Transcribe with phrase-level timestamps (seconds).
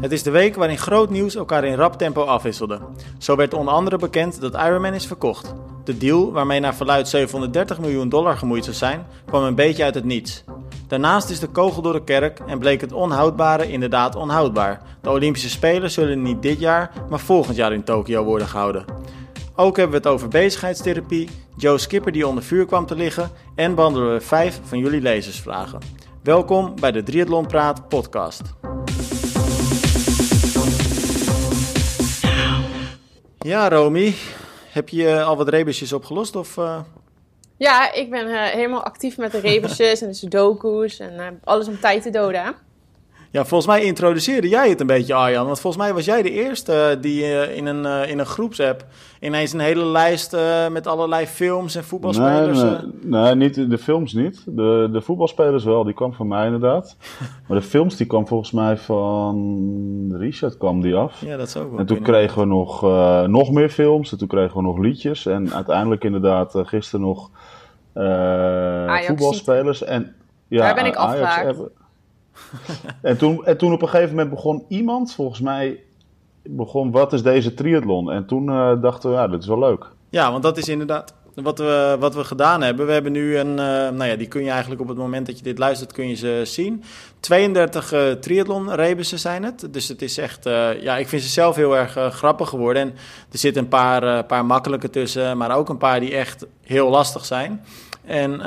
[0.00, 2.80] Het is de week waarin groot nieuws elkaar in rap tempo afwisselde.
[3.18, 5.54] Zo werd onder andere bekend dat Ironman is verkocht.
[5.84, 9.94] De deal, waarmee naar verluid 730 miljoen dollar gemoeid zou zijn, kwam een beetje uit
[9.94, 10.44] het niets.
[10.86, 14.80] Daarnaast is de kogel door de kerk en bleek het onhoudbare inderdaad onhoudbaar.
[15.02, 18.84] De Olympische Spelen zullen niet dit jaar, maar volgend jaar in Tokio worden gehouden.
[19.54, 23.74] Ook hebben we het over bezigheidstherapie, Joe Skipper die onder vuur kwam te liggen en
[23.74, 25.78] behandelen we vijf van jullie lezersvragen.
[26.22, 28.42] Welkom bij de Triathlon Praat podcast.
[33.40, 34.14] Ja, Romy,
[34.72, 36.36] heb je al wat rebusjes opgelost?
[36.36, 36.80] Of, uh...
[37.56, 41.80] Ja, ik ben uh, helemaal actief met de rebusjes en de sudoku's en alles om
[41.80, 42.54] tijd te doden.
[43.30, 45.46] Ja, volgens mij introduceerde jij het een beetje, Arjan.
[45.46, 47.22] Want volgens mij was jij de eerste die
[47.54, 48.84] in een, in een groepsapp
[49.20, 50.36] ineens een hele lijst
[50.70, 52.62] met allerlei films en voetbalspelers...
[52.62, 52.70] Nee,
[53.02, 54.42] nee, nee, niet, de films niet.
[54.46, 56.96] De, de voetbalspelers wel, die kwam van mij inderdaad.
[57.48, 61.20] Maar de films die kwam volgens mij van Richard kwam die af.
[61.20, 64.18] Ja, dat zou ook wel En toen kregen we nog, uh, nog meer films en
[64.18, 65.26] toen kregen we nog liedjes.
[65.26, 67.30] En uiteindelijk inderdaad uh, gisteren nog
[67.94, 69.84] uh, voetbalspelers.
[69.84, 70.14] En,
[70.48, 71.58] ja, Daar ben ik afgehaakt.
[73.02, 75.82] en, toen, en toen op een gegeven moment begon iemand, volgens mij,
[76.42, 78.10] begon wat is deze triathlon?
[78.10, 78.46] En toen
[78.80, 79.86] dachten we, ja, dit is wel leuk.
[80.10, 82.86] Ja, want dat is inderdaad wat we, wat we gedaan hebben.
[82.86, 85.38] We hebben nu een, uh, nou ja, die kun je eigenlijk op het moment dat
[85.38, 86.84] je dit luistert, kun je ze zien.
[87.20, 89.68] 32 uh, triathlon rebussen zijn het.
[89.70, 90.44] Dus het is echt,
[90.80, 92.82] ja, ik vind ze zelf heel erg grappig geworden.
[92.82, 92.94] En
[93.32, 97.24] er zitten een paar, paar makkelijke tussen, maar ook een paar die echt heel lastig
[97.24, 97.60] zijn.
[98.08, 98.46] En uh,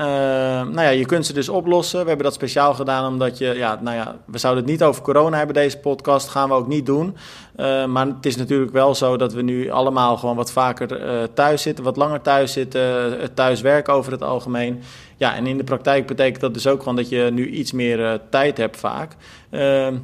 [0.62, 2.02] nou ja, je kunt ze dus oplossen.
[2.02, 5.02] We hebben dat speciaal gedaan omdat je, ja, nou ja, we zouden het niet over
[5.02, 7.18] corona hebben deze podcast, gaan we ook niet doen.
[7.58, 11.24] Uh, maar het is natuurlijk wel zo dat we nu allemaal gewoon wat vaker uh,
[11.34, 14.82] thuis zitten, wat langer thuis zitten, thuis werken over het algemeen.
[15.18, 18.20] Ja, en in de praktijk betekent dat dus ook gewoon dat je nu iets meer
[18.30, 19.16] tijd hebt vaak.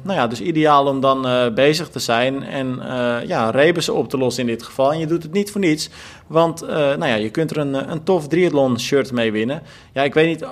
[0.02, 2.80] Nou ja, dus ideaal om dan bezig te zijn en
[3.26, 4.92] ja, rebussen op te lossen in dit geval.
[4.92, 5.90] En je doet het niet voor niets,
[6.26, 9.62] want nou ja, je kunt er een, een tof triathlon shirt mee winnen.
[9.92, 10.44] Ja, ik weet niet,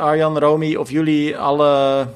[0.00, 2.06] Arjan, Romy, of jullie alle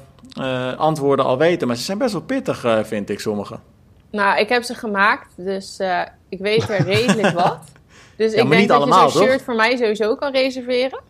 [0.77, 3.59] antwoorden al weten, maar ze zijn best wel pittig, vind ik, sommige.
[4.11, 5.79] Nou, ik heb ze gemaakt, dus
[6.29, 7.59] ik weet er redelijk wat.
[8.15, 10.99] Dus ja, ik denk dat allemaal, je zo'n shirt voor mij sowieso kan reserveren.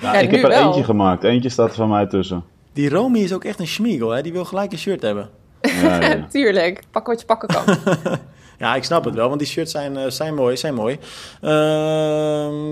[0.00, 0.66] nou, ik heb er wel.
[0.66, 1.24] eentje gemaakt.
[1.24, 2.44] Eentje staat er van mij tussen.
[2.72, 4.22] Die Romy is ook echt een schmiegel, hè?
[4.22, 5.30] Die wil gelijk een shirt hebben.
[5.60, 6.26] Ja, ja.
[6.30, 6.82] Tuurlijk.
[6.90, 7.64] Pak wat je pakken kan.
[8.60, 10.56] Ja, ik snap het wel, want die shirts zijn, uh, zijn mooi.
[10.56, 10.98] Zijn mooi.
[11.42, 11.50] Uh,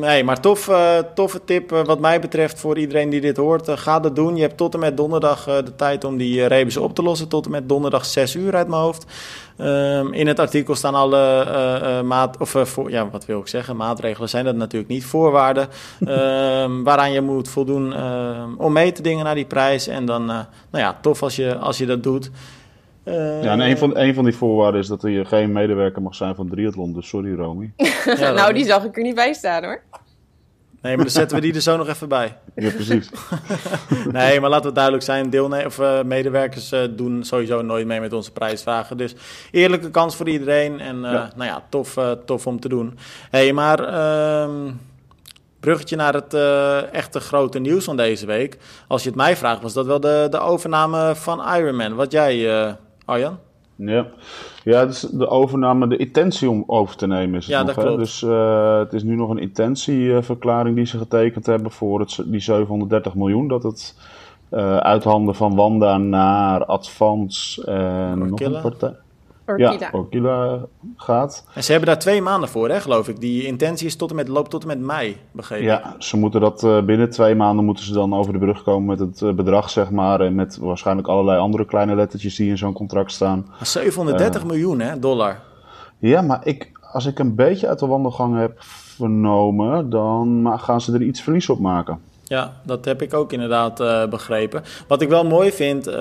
[0.00, 3.70] hey, maar tof, uh, toffe tip wat mij betreft voor iedereen die dit hoort.
[3.70, 4.36] ga dat doen.
[4.36, 7.28] Je hebt tot en met donderdag de tijd om die rebus op te lossen.
[7.28, 9.04] Tot en met donderdag 6 uur uit mijn hoofd.
[9.60, 13.40] Um, in het artikel staan alle uh, uh, maat, of, uh, voor, ja, wat wil
[13.40, 15.68] ik zeggen, maatregelen zijn dat natuurlijk niet, voorwaarden
[16.00, 19.86] um, waaraan je moet voldoen ehm, om mee te dingen naar die prijs.
[19.86, 22.30] En dan, nou ja, tof als je, als je dat doet.
[23.42, 26.34] Ja, en een van, een van die voorwaarden is dat er geen medewerker mag zijn
[26.34, 27.72] van Triathlon, dus sorry Romy.
[28.18, 29.82] ja, nou, die zag ik er niet bij staan hoor.
[30.82, 32.36] Nee, maar dan zetten we die er zo nog even bij.
[32.54, 33.10] Ja, precies.
[34.12, 35.30] nee, maar laten we duidelijk zijn.
[35.30, 38.96] Deelne of, uh, medewerkers uh, doen sowieso nooit mee met onze prijsvragen.
[38.96, 39.14] Dus
[39.50, 40.80] eerlijke kans voor iedereen.
[40.80, 41.30] En uh, ja.
[41.36, 42.98] nou ja, tof, tof om te doen.
[43.30, 44.70] hey, maar ehm,
[45.60, 46.34] bruggetje naar het
[46.92, 48.58] echte grote nieuws van deze week.
[48.88, 51.94] Als je het mij vraagt, was dat wel de, de overname van Ironman.
[51.94, 52.76] Wat jij,
[53.08, 53.38] Arjan?
[53.74, 54.06] Ja.
[54.64, 57.74] ja, dus de overname, de intentie om over te nemen is het ja, nog.
[57.74, 57.98] Dat klopt.
[57.98, 62.40] Dus uh, het is nu nog een intentieverklaring die ze getekend hebben voor het, die
[62.40, 63.48] 730 miljoen.
[63.48, 63.94] Dat het
[64.50, 68.94] uh, uit handen van Wanda naar Advance en nog een partij.
[69.48, 69.76] Orkila.
[69.78, 70.58] Ja, Orkila
[70.96, 71.46] gaat.
[71.54, 73.20] En ze hebben daar twee maanden voor, hè, geloof ik.
[73.20, 75.66] Die intentie is tot en met, loopt tot en met mei, begrepen.
[75.66, 78.86] Ja, ze moeten dat uh, binnen twee maanden moeten ze dan over de brug komen
[78.86, 80.20] met het uh, bedrag, zeg maar.
[80.20, 83.46] En met waarschijnlijk allerlei andere kleine lettertjes die in zo'n contract staan.
[83.62, 85.40] 730 uh, miljoen, hè, dollar.
[85.98, 90.92] Ja, maar ik, als ik een beetje uit de wandelgang heb vernomen, dan gaan ze
[90.92, 92.00] er iets verlies op maken.
[92.28, 94.62] Ja, dat heb ik ook inderdaad uh, begrepen.
[94.88, 95.94] Wat ik wel mooi vind, uh,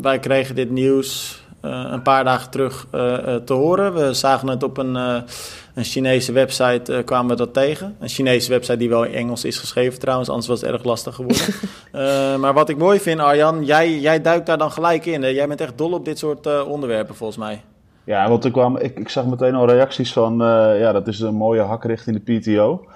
[0.00, 3.94] wij kregen dit nieuws een paar dagen terug uh, te horen.
[3.94, 7.96] We zagen het op een, een Chinese website, kwamen we dat tegen.
[8.00, 11.14] Een Chinese website die wel in Engels is geschreven trouwens, anders was het erg lastig
[11.14, 11.54] geworden.
[12.40, 15.22] maar wat ik mooi vind, Arjan, jij, jij duikt daar dan gelijk in.
[15.22, 15.28] Hè?
[15.28, 17.62] Jij bent echt dol op dit soort onderwerpen volgens mij.
[18.04, 20.36] Ja, want ik, kwam, ik, ik zag meteen al reacties van,
[20.78, 22.86] ja, dat is een mooie hak richting de PTO.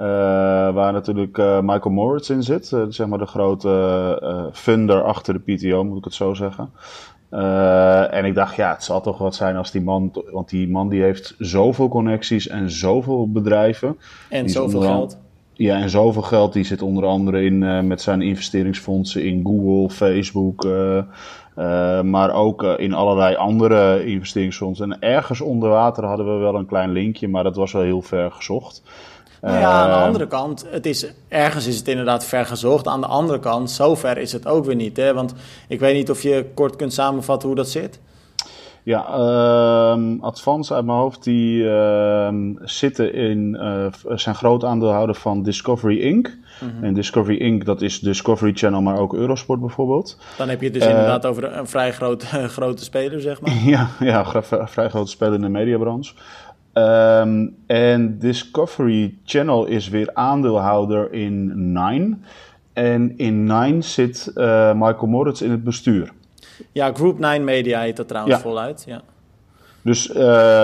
[0.00, 0.06] Uh,
[0.74, 5.54] waar natuurlijk uh, Michael Moritz in zit, uh, zeg maar de grote funder achter de
[5.54, 6.70] PTO, moet ik het zo zeggen.
[7.30, 10.68] Uh, en ik dacht, ja, het zal toch wat zijn als die man, want die
[10.68, 13.96] man die heeft zoveel connecties en zoveel bedrijven.
[14.28, 15.18] En zoveel geld.
[15.60, 19.90] Ja, en zoveel geld die zit onder andere in eh, met zijn investeringsfondsen in Google,
[19.90, 24.92] Facebook, eh, eh, maar ook in allerlei andere investeringsfondsen.
[24.92, 28.02] En ergens onder water hadden we wel een klein linkje, maar dat was wel heel
[28.02, 28.82] ver gezocht.
[29.40, 32.86] Nou ja, aan de andere kant, het is, ergens is het inderdaad ver gezocht.
[32.86, 34.96] Aan de andere kant, zover is het ook weer niet.
[34.96, 35.14] Hè?
[35.14, 35.34] Want
[35.68, 38.00] ik weet niet of je kort kunt samenvatten hoe dat zit.
[38.82, 45.42] Ja, uh, Advance uit mijn hoofd, die uh, zitten in, uh, zijn groot aandeelhouder van
[45.42, 46.36] Discovery Inc.
[46.60, 46.84] Mhm.
[46.84, 50.18] En Discovery Inc., dat is Discovery Channel, maar ook Eurosport bijvoorbeeld.
[50.36, 52.24] Dan heb je het dus inderdaad over een vrij groot,
[52.56, 53.52] grote speler, zeg maar.
[53.64, 56.14] Ja, ja vrij grote speler in de mediabranche.
[56.80, 62.16] Um, en Discovery Channel is weer aandeelhouder in Nine.
[62.72, 66.12] En in Nine zit uh, Michael Moritz in het bestuur.
[66.72, 68.84] Ja, Group 9 Media heet dat trouwens voluit.
[68.86, 69.02] Ja.
[69.82, 70.16] Dus uh,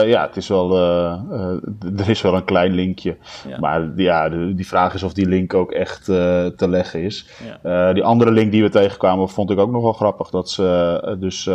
[0.08, 3.16] ja, het is wel, uh, uh, er is wel een klein linkje.
[3.48, 3.58] Ja.
[3.58, 7.28] Maar ja, de, die vraag is of die link ook echt te leggen is.
[7.62, 7.92] Ja.
[7.92, 10.30] die andere link die we tegenkwamen vond ik ook nog wel grappig.
[10.30, 11.50] Dat ze dus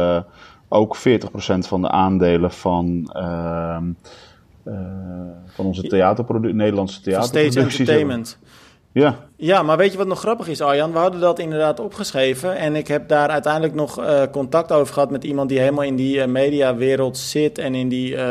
[0.68, 1.02] ook 40%
[1.58, 3.84] van de aandelen van ehm,
[5.46, 7.54] van onze theaterproductie, Nederlandse theaterproducties.
[7.54, 8.40] Stage Entertainment.
[8.92, 9.30] Ja.
[9.44, 10.92] Ja, maar weet je wat nog grappig is, Arjan?
[10.92, 12.58] We hadden dat inderdaad opgeschreven.
[12.58, 15.96] En ik heb daar uiteindelijk nog uh, contact over gehad met iemand die helemaal in
[15.96, 18.26] die uh, mediawereld zit en in die uh,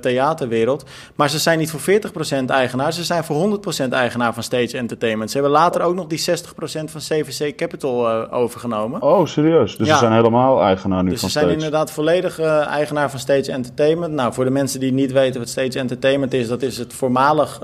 [0.00, 0.84] theaterwereld.
[1.14, 5.30] Maar ze zijn niet voor 40% eigenaar, ze zijn voor 100% eigenaar van Stage Entertainment.
[5.30, 6.22] Ze hebben later ook nog die 60%
[6.84, 9.02] van CVC Capital overgenomen.
[9.02, 9.76] Oh, serieus?
[9.76, 11.44] Dus ze zijn helemaal eigenaar nu dus van Stage?
[11.44, 14.12] ze zijn inderdaad volledig eigenaar van Stage Entertainment.
[14.14, 17.60] Nou, voor de mensen die niet weten wat Stage Entertainment is, dat is het voormalig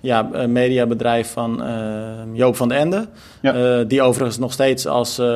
[0.00, 3.08] ja, mediabedrijf van uh, Joop van den Ende.
[3.42, 3.78] Ja.
[3.78, 5.26] Uh, die overigens nog steeds als uh,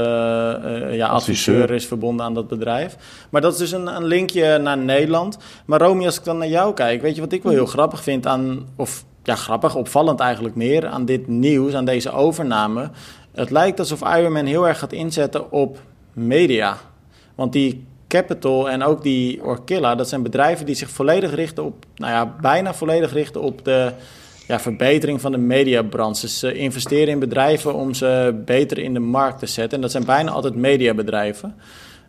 [0.91, 2.97] ja, adviseur is verbonden aan dat bedrijf.
[3.31, 5.39] Maar dat is dus een, een, linkje naar Nederland.
[5.65, 8.03] Maar Romy, als ik dan naar jou kijk, weet je wat ik wel heel grappig
[8.03, 8.69] vind aan...
[8.77, 12.91] Of ja, grappig, opvallend eigenlijk meer aan dit nieuws, aan deze overname.
[13.33, 15.79] Het lijkt alsof Ironman heel erg gaat inzetten op
[16.13, 16.77] media.
[17.35, 21.85] Want die Capital en ook die Orkilla, dat zijn bedrijven die zich volledig richten op,
[21.97, 23.93] nou ja, bijna volledig richten op de
[24.47, 26.21] ja, verbetering van de mediabranche.
[26.21, 29.77] Dus ze investeren in bedrijven om ze beter in de markt te zetten.
[29.77, 31.55] En dat zijn bijna altijd mediabedrijven.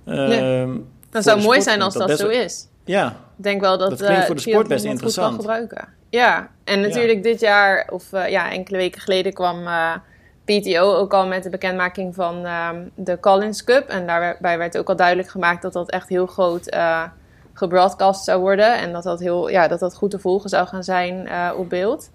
[0.06, 0.64] Ja.
[0.64, 0.70] Uh,
[1.10, 2.68] dat zou mooi zijn als dat, zo is.
[2.86, 3.08] Ja.
[3.38, 5.36] Ik denk wel dat, dat klinkt voor de sport best interessant.
[5.36, 5.88] Gebruiken.
[6.10, 9.96] Ja, en natuurlijk dit jaar, of uh, ja, enkele weken geleden kwam uh,
[10.46, 13.88] PTO ook al met de bekendmaking van uh, de Collins Cup.
[13.88, 16.78] En daarbij werd ook al duidelijk gemaakt dat dat echt heel groot
[17.54, 18.78] gebroadcast zou worden.
[18.78, 22.10] En dat dat, heel, ja, dat dat goed te volgen zou gaan zijn op beeld.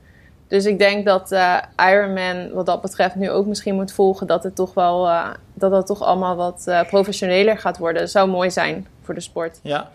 [0.50, 1.56] Dus ik denk dat uh,
[1.90, 5.70] Ironman wat dat betreft nu ook misschien moet volgen dat het toch wel uh, dat
[5.70, 8.02] het toch allemaal wat uh, professioneler gaat worden.
[8.02, 9.60] Dat zou mooi zijn voor de sport.
[9.62, 9.90] Ja,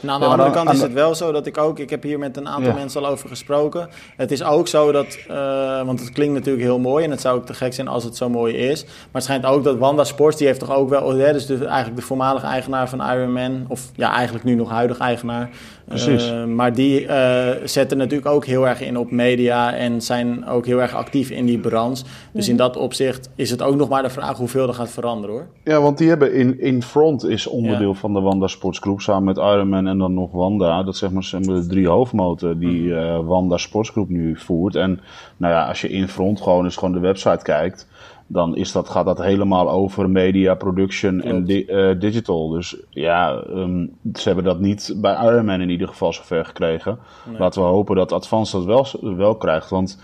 [0.00, 2.18] nou, aan de andere kant is het wel zo dat ik ook, ik heb hier
[2.18, 3.88] met een aantal mensen al over gesproken.
[4.16, 7.38] Het is ook zo dat, uh, want het klinkt natuurlijk heel mooi en het zou
[7.38, 8.84] ook te gek zijn als het zo mooi is.
[8.84, 11.64] Maar het schijnt ook dat Wanda Sports, die heeft toch ook wel, hè, dus de,
[11.64, 15.50] eigenlijk de voormalige eigenaar van Ironman, of ja, eigenlijk nu nog huidig eigenaar.
[15.90, 16.30] Precies.
[16.30, 20.66] Uh, maar die uh, zetten natuurlijk ook heel erg in op media en zijn ook
[20.66, 22.04] heel erg actief in die branche.
[22.32, 25.36] Dus in dat opzicht is het ook nog maar de vraag hoeveel er gaat veranderen
[25.36, 25.46] hoor.
[25.64, 27.98] Ja, want die hebben in, in Front is onderdeel ja.
[27.98, 30.82] van de Wanda Sports Groep samen met Ironman en dan nog Wanda.
[30.82, 34.74] Dat zeg maar, zijn de drie hoofdmoten die uh, Wanda Sportsgroep nu voert.
[34.74, 35.00] En
[35.36, 37.88] nou ja, als je in front gewoon eens gewoon de website kijkt,
[38.32, 42.48] dan is dat, gaat dat helemaal over media, production en di uh, digital.
[42.48, 46.98] Dus ja, um, ze hebben dat niet bij Ironman in ieder geval zover gekregen.
[47.28, 47.38] Nee.
[47.38, 49.70] Laten we hopen dat Advance dat wel, wel krijgt.
[49.70, 50.02] Want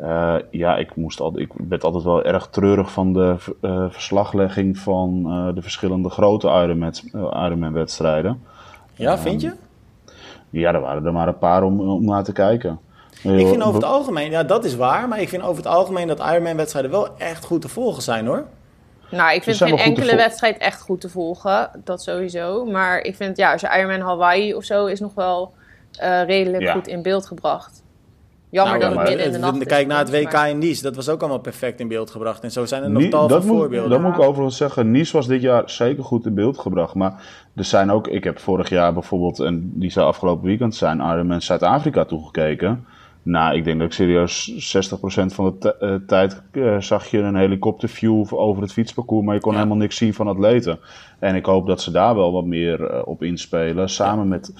[0.00, 4.78] uh, ja, ik, moest al, ik werd altijd wel erg treurig van de uh, verslaglegging
[4.78, 5.22] van
[5.54, 6.48] de verschillende grote
[7.32, 8.42] Ironman-wedstrijden.
[8.94, 9.52] Ja, vind je?
[10.50, 12.78] Ja, er waren er maar een paar om, om naar te kijken.
[13.22, 16.06] Ik vind over het algemeen, ja dat is waar, maar ik vind over het algemeen
[16.06, 18.46] dat Ironman-wedstrijden wel echt goed te volgen zijn hoor.
[19.10, 22.64] Nou, ik vind geen enkele wedstrijd echt goed te volgen, dat sowieso.
[22.64, 25.52] Maar ik vind, ja, als je Ironman Hawaii of zo is nog wel
[26.02, 26.72] uh, redelijk ja.
[26.72, 27.82] goed in beeld gebracht.
[28.50, 30.96] Jammer nou, dat het midden in de nacht Kijk naar het WK in Nice, dat
[30.96, 32.42] was ook allemaal perfect in beeld gebracht.
[32.42, 33.90] En zo zijn er nog tal van voorbeelden.
[33.90, 36.94] Dat moet ik overigens zeggen, Nice was dit jaar zeker goed in beeld gebracht.
[36.94, 37.22] Maar
[37.54, 41.42] er zijn ook, ik heb vorig jaar bijvoorbeeld, en die zou afgelopen weekend zijn, Ironman
[41.42, 42.86] Zuid-Afrika toegekeken.
[43.28, 44.96] Nou, ik denk dat ik serieus 60%
[45.34, 49.52] van de uh, tijd uh, zag je een helikopterview over het fietsparcours, maar je kon
[49.52, 49.58] ja.
[49.58, 50.78] helemaal niks zien van atleten.
[51.18, 54.30] En ik hoop dat ze daar wel wat meer uh, op inspelen, samen ja.
[54.30, 54.52] met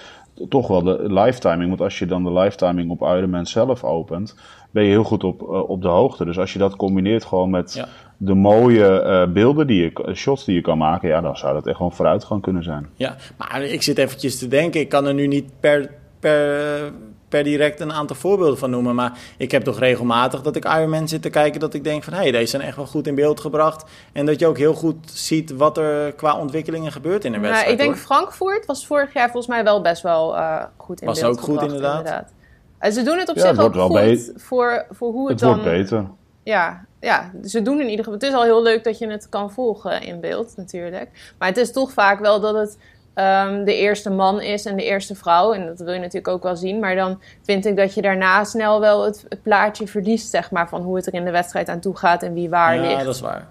[0.48, 1.68] toch wel de lifetiming.
[1.68, 4.36] Want als je dan de lifetiming op Ironman zelf opent,
[4.70, 6.24] ben je heel goed op, op de hoogte.
[6.24, 7.88] Dus als je dat combineert gewoon met ja.
[8.16, 11.76] de mooie beelden die je, shots die je kan maken, ja, dan zou dat echt
[11.76, 12.86] gewoon vooruitgang kunnen zijn.
[12.94, 16.92] Ja, maar ik zit eventjes te denken, ik kan er nu niet per, per
[17.28, 18.94] per direct een aantal voorbeelden van noemen.
[18.94, 21.60] Maar ik heb toch regelmatig dat ik Ironman zit te kijken...
[21.60, 23.84] dat ik denk van, hé, hey, deze zijn echt wel goed in beeld gebracht.
[24.12, 27.66] En dat je ook heel goed ziet wat er qua ontwikkelingen gebeurt in een wedstrijd.
[27.66, 31.06] Nou, ik denk Frankfurt was vorig jaar volgens mij wel best wel uh, goed in
[31.06, 31.98] was beeld Was ook goed, inderdaad.
[31.98, 32.32] inderdaad.
[32.78, 35.62] En ze doen het op zich het ook goed voor, voor hoe het, het dan...
[35.62, 36.06] wordt beter.
[36.42, 38.12] Ja, ja, ze doen in ieder geval...
[38.12, 41.34] Het is al heel leuk dat je het kan volgen in beeld natuurlijk.
[41.38, 42.78] Maar het is toch vaak wel dat het
[43.18, 45.52] um, de eerste man is en de eerste vrouw.
[45.52, 46.78] En dat wil je natuurlijk ook wel zien.
[46.78, 50.82] Maar dan vind ik dat je daarna snel wel het, plaatje verliest, zeg maar, van
[50.82, 52.90] hoe het er in de wedstrijd aan toe gaat en wie waar ligt.
[52.90, 53.46] Ja, dat is waar.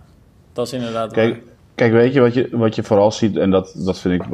[0.53, 1.43] Dat is inderdaad kijk, waar.
[1.75, 4.27] Kijk, weet je wat je, wat je vooral ziet, en dat, dat vind ik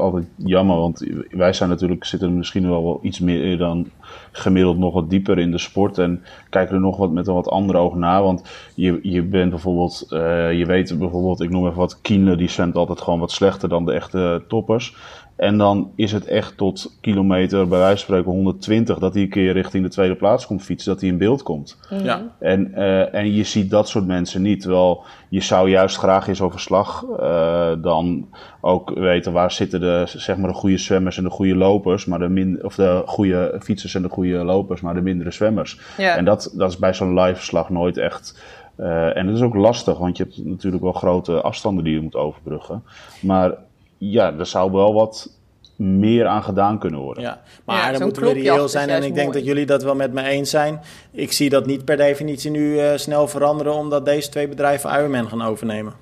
[0.00, 3.86] altijd jammer, want wij zijn natuurlijk, zitten misschien wel, wel iets meer dan
[4.32, 7.48] gemiddeld nog wat dieper in de sport en kijken er nog wat met een wat
[7.48, 8.22] andere oog naar.
[8.22, 12.48] Want je, je bent bijvoorbeeld, uh, je weet bijvoorbeeld, ik noem even wat, Kienle, die
[12.48, 14.96] zwemt altijd gewoon wat slechter dan de echte toppers.
[15.40, 19.28] En dan is het echt tot kilometer, bij wijze van spreken 120, dat hij een
[19.28, 21.78] keer richting de tweede plaats komt fietsen, dat hij in beeld komt.
[21.90, 22.04] Mhm.
[22.04, 22.22] Ja.
[22.38, 24.60] En, uh, en je ziet dat soort mensen niet.
[24.60, 28.28] Terwijl je zou juist graag in zo'n verslag uh, dan
[28.60, 32.18] ook weten waar zitten de, zeg maar de goede zwemmers en de goede lopers, maar
[32.18, 35.80] de min, of de goede fietsers en de goede lopers, maar de mindere zwemmers.
[35.96, 36.16] Ja.
[36.16, 38.42] En dat, dat is bij zo'n live verslag nooit echt.
[38.78, 42.00] Uh, en het is ook lastig, want je hebt natuurlijk wel grote afstanden die je
[42.00, 42.82] moet overbruggen.
[43.20, 43.54] Maar
[44.00, 45.38] ja, er zou wel wat
[45.76, 47.22] meer aan gedaan kunnen worden.
[47.22, 49.38] Ja, maar ja, dan moeten we reëel zijn en ik denk mooi.
[49.38, 50.80] dat jullie dat wel met me eens zijn.
[51.10, 55.28] Ik zie dat niet per definitie nu uh, snel veranderen omdat deze twee bedrijven Ironman
[55.28, 55.92] gaan overnemen.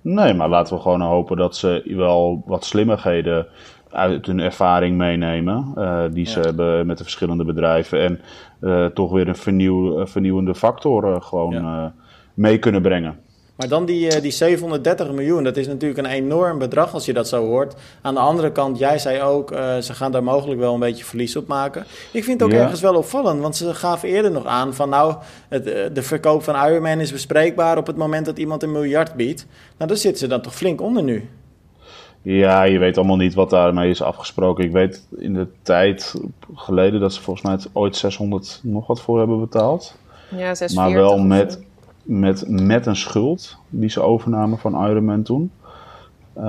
[0.00, 3.46] Nee, maar laten we gewoon hopen dat ze wel wat slimmigheden
[3.90, 5.72] uit hun ervaring meenemen.
[5.76, 6.44] Uh, die ze ja.
[6.44, 8.00] hebben met de verschillende bedrijven.
[8.00, 8.20] En
[8.60, 11.94] uh, toch weer een vernieuw, vernieuwende factor gewoon ja.
[12.34, 13.18] mee kunnen brengen.
[13.58, 17.28] Maar dan die, die 730 miljoen, dat is natuurlijk een enorm bedrag als je dat
[17.28, 17.74] zo hoort.
[18.02, 21.04] Aan de andere kant, jij zei ook, uh, ze gaan daar mogelijk wel een beetje
[21.04, 21.84] verlies op maken.
[22.12, 22.62] Ik vind het ook ja.
[22.62, 25.14] ergens wel opvallend, want ze gaven eerder nog aan van nou,
[25.48, 29.46] het, de verkoop van Ironman is bespreekbaar op het moment dat iemand een miljard biedt.
[29.76, 31.28] Nou, daar zitten ze dan toch flink onder nu.
[32.22, 34.64] Ja, je weet allemaal niet wat daarmee is afgesproken.
[34.64, 36.14] Ik weet in de tijd
[36.54, 39.96] geleden dat ze volgens mij het ooit 600 nog wat voor hebben betaald.
[40.30, 40.76] Ja, 640.
[40.76, 41.66] Maar wel met,
[42.08, 45.50] met, met een schuld die ze overnamen van Ironman toen.
[46.36, 46.44] Uh,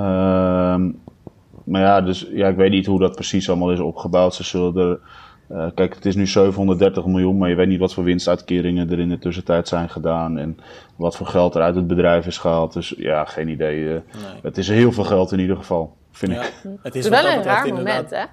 [1.63, 4.33] maar ja, dus ja, ik weet niet hoe dat precies allemaal is opgebouwd.
[4.33, 4.99] Ze zullen er.
[5.51, 8.99] Uh, kijk, het is nu 730 miljoen, maar je weet niet wat voor winstuitkeringen er
[8.99, 10.37] in de tussentijd zijn gedaan.
[10.37, 10.57] En
[10.95, 12.73] wat voor geld er uit het bedrijf is gehaald.
[12.73, 13.79] Dus ja, geen idee.
[13.79, 14.01] Uh, nee.
[14.41, 16.41] Het is heel veel geld in ieder geval, vind ja.
[16.41, 16.53] ik.
[16.81, 18.23] Het is wel een raar moment, hè?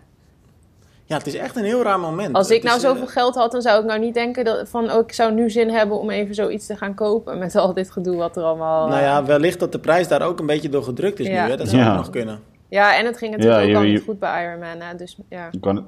[1.09, 2.35] Ja, het is echt een heel raar moment.
[2.35, 4.69] Als ik het nou is, zoveel geld had, dan zou ik nou niet denken dat,
[4.69, 4.91] van...
[4.93, 7.39] Oh, ik zou nu zin hebben om even zoiets te gaan kopen...
[7.39, 8.89] met al dit gedoe wat er allemaal...
[8.89, 11.45] Nou ja, wellicht dat de prijs daar ook een beetje door gedrukt is Ja.
[11.45, 11.51] nu.
[11.51, 11.57] Hè?
[11.57, 11.91] Dat zou Ja.
[11.91, 12.41] ook nog kunnen.
[12.69, 14.97] Ja, en het ging natuurlijk Ja, ook je- al niet goed bij Ironman, hè?
[14.97, 15.49] Dus ja.
[15.51, 15.83] Ik wou, ik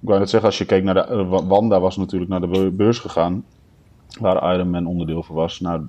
[0.00, 1.00] wou net zeggen, als je keek naar de.
[1.00, 3.44] eh, Wa- Wanda was natuurlijk naar de be- beurs gegaan.
[4.20, 5.60] Waar Ironman onderdeel van was.
[5.60, 5.86] Nou,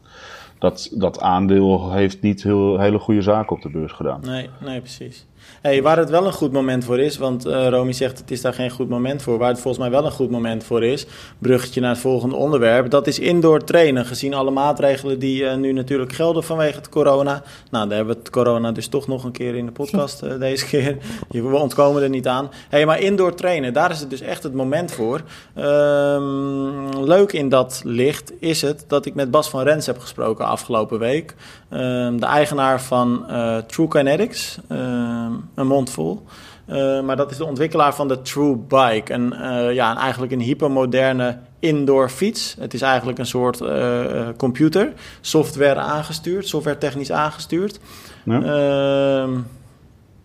[0.59, 4.19] dat, dat aandeel heeft niet heel, hele goede zaken op de beurs gedaan.
[4.23, 5.25] Nee, nee, precies.
[5.65, 8.41] Hey, waar het wel een goed moment voor is, want eh Romy zegt het is
[8.41, 9.37] daar geen goed moment voor.
[9.37, 11.05] Waar het volgens mij wel een goed moment voor is,
[11.39, 14.05] bruggetje naar het volgende onderwerp, dat is indoor trainen.
[14.05, 17.43] Gezien alle maatregelen die eh, nu natuurlijk gelden vanwege het corona.
[17.71, 20.39] Nou, daar hebben we het corona dus toch nog een keer in de podcast eh,
[20.39, 20.97] deze keer.
[21.29, 22.49] We ontkomen er niet aan.
[22.69, 25.21] Hey, maar indoor trainen, daar is het dus echt het moment voor.
[25.53, 30.45] Ehm, leuk in dat licht is het dat ik met Bas van Rens heb gesproken
[30.45, 31.35] afgelopen week.
[31.69, 33.25] Ehm, de eigenaar van
[33.67, 36.23] True Kinetics, ehm, een mond vol.
[36.65, 39.13] Eh, maar dat is de ontwikkelaar van de True Bike.
[39.13, 42.55] En eh, ja, eigenlijk een hypermoderne indoor fiets.
[42.59, 47.79] Het is eigenlijk een soort eh, eh, computer, software aangestuurd, software technisch aangestuurd.
[48.23, 48.41] Ja.
[48.41, 49.33] Ehm,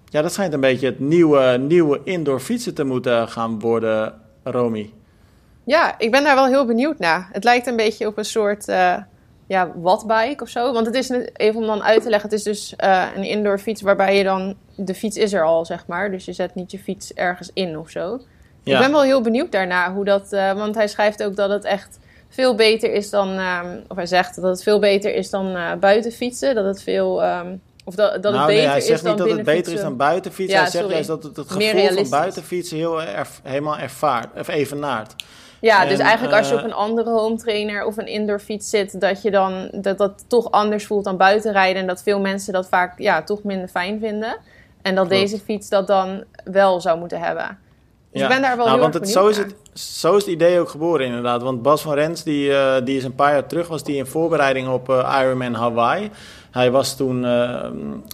[0.04, 4.92] ja, dat schijnt een beetje het nieuwe, nieuwe indoor fietsen te moeten gaan worden, Romy.
[5.64, 7.28] Ja, ik ben daar wel heel benieuwd naar.
[7.32, 8.64] Het lijkt een beetje op een soort
[9.50, 10.73] ja, wattbike of zo.
[10.73, 13.59] Want het is, even om dan uit te leggen, het is dus eh, een indoor
[13.59, 14.57] fiets waarbij je dan...
[14.75, 16.11] De fiets is er al, zeg maar.
[16.11, 18.21] Dus je zet niet je fiets ergens in of zo.
[18.62, 18.75] Ja.
[18.75, 20.33] Ik ben wel heel benieuwd daarna hoe dat...
[20.33, 23.38] eh, want hij schrijft ook dat het echt veel beter is dan...
[23.38, 26.54] ehm, of hij zegt dat het veel beter is dan eh, buiten fietsen.
[26.54, 27.23] Dat het veel...
[27.23, 29.45] ehm, of dat, dat het nou, beter nee, hij is zegt dan niet dat het
[29.45, 29.88] beter is fietsen.
[29.88, 30.57] dan buitenfietsen.
[30.57, 32.09] Ja, hij zegt juist dat het het gevoel van realistisch.
[32.09, 35.14] buitenfietsen heel erf, helemaal ervaart, of evenaart.
[35.61, 38.40] Ja, dus En, eigenlijk als je eh, op een andere home trainer of een indoor
[38.40, 41.83] fiets zit, dat je dan dat dat toch anders voelt dan buitenrijden.
[41.83, 44.37] En dat veel mensen dat vaak ja, toch minder fijn vinden.
[44.83, 45.21] En dat Klopt.
[45.23, 47.59] deze fiets dat dan wel zou moeten hebben.
[48.12, 49.47] Dus ik ben daar wel nou, heel want het, zo, is naar.
[49.47, 51.43] het, zo is het idee ook geboren inderdaad.
[51.43, 54.07] Want Bas van Rens, die, eh, die is een paar jaar terug, was die in
[54.07, 56.11] voorbereiding op eh, Ironman Hawaii.
[56.50, 57.64] Hij, was toen, eh,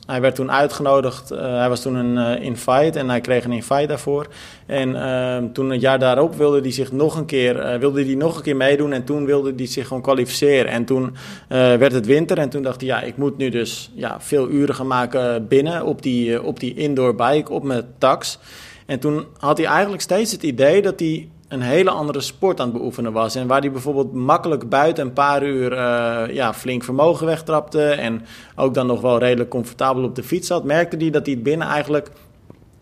[0.06, 4.26] hij werd toen uitgenodigd, hij was toen een invite en hij kreeg een invite daarvoor.
[4.66, 8.36] En eh, toen het jaar daarop wilde hij zich nog een keer, wilde hij nog
[8.36, 10.72] een keer meedoen en toen wilde hij zich gewoon kwalificeren.
[10.72, 11.16] En toen
[11.48, 14.74] werd het winter en toen dacht hij, ja, ik moet nu dus ja, veel uren
[14.74, 18.38] gaan maken binnen op die, op die indoor bike, op mijn tax.
[18.86, 22.68] En toen had hij eigenlijk steeds het idee dat hij een hele andere sport aan
[22.68, 23.34] het beoefenen was.
[23.34, 27.88] En waar hij bijvoorbeeld makkelijk buiten een paar uur eh, ja, flink vermogen wegtrapte.
[27.88, 28.26] En
[28.56, 30.64] ook dan nog wel redelijk comfortabel op de fiets zat.
[30.64, 32.10] Merkte hij dat hij het binnen eigenlijk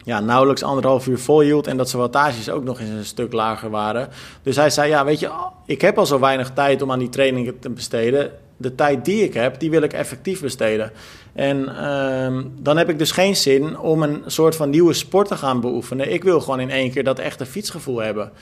[0.04, 1.66] ja, nauwelijks anderhalf uur volhield.
[1.66, 4.08] En dat zijn wattages ook nog eens een stuk lager waren.
[4.42, 5.30] Dus hij zei, ja weet je,
[5.66, 8.30] ik heb al zo weinig tijd om aan die trainingen te besteden.
[8.64, 10.92] De tijd die ik heb, die wil ik effectief besteden.
[11.32, 15.36] En ehm, dan heb ik dus geen zin om een soort van nieuwe sport te
[15.36, 16.12] gaan beoefenen.
[16.12, 18.32] Ik wil gewoon in één keer dat echte fietsgevoel hebben.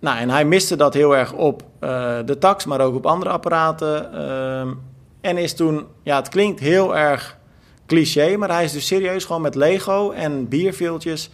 [0.00, 3.30] Nou, en hij miste dat heel erg op eh, de tax, maar ook op andere
[3.30, 4.12] apparaten.
[4.12, 4.68] Ehm,
[5.20, 7.36] en is toen, ja, het klinkt heel erg
[7.86, 11.30] cliché, maar hij is dus serieus gewoon met Lego en bierveeltjes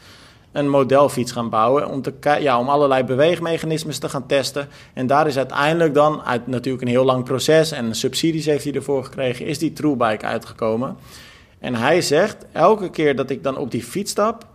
[0.52, 1.88] een modelfiets gaan bouwen.
[1.88, 4.68] Om, te, ja, om allerlei beweegmechanismes te gaan testen.
[4.94, 8.72] En daar is uiteindelijk dan, uit natuurlijk een heel lang proces en subsidies heeft hij
[8.72, 10.96] ervoor gekregen, is die Truebike uitgekomen.
[11.58, 14.46] En hij zegt, elke keer dat ik dan op die fiets stap,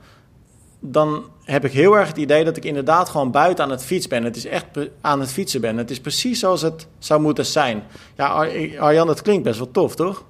[0.80, 4.08] dan heb ik heel erg het idee dat ik inderdaad gewoon buiten aan het fiets
[4.08, 4.24] ben.
[4.24, 4.66] Het is echt
[5.02, 5.78] aan het fietsen ben.
[5.78, 7.84] Het is precies zoals het zou moeten zijn.
[8.16, 10.24] Ja, Ar- Arjan, dat klinkt best wel tof, toch?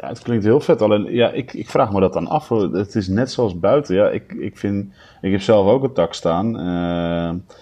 [0.00, 0.82] Ja, het klinkt heel vet.
[0.82, 2.48] Alleen, ja, ik, ik vraag me dat dan af.
[2.48, 3.94] Het is net zoals buiten.
[3.94, 6.58] Ja, ik, ik, vind, ik heb zelf ook een tak staan.
[6.58, 7.54] Eh,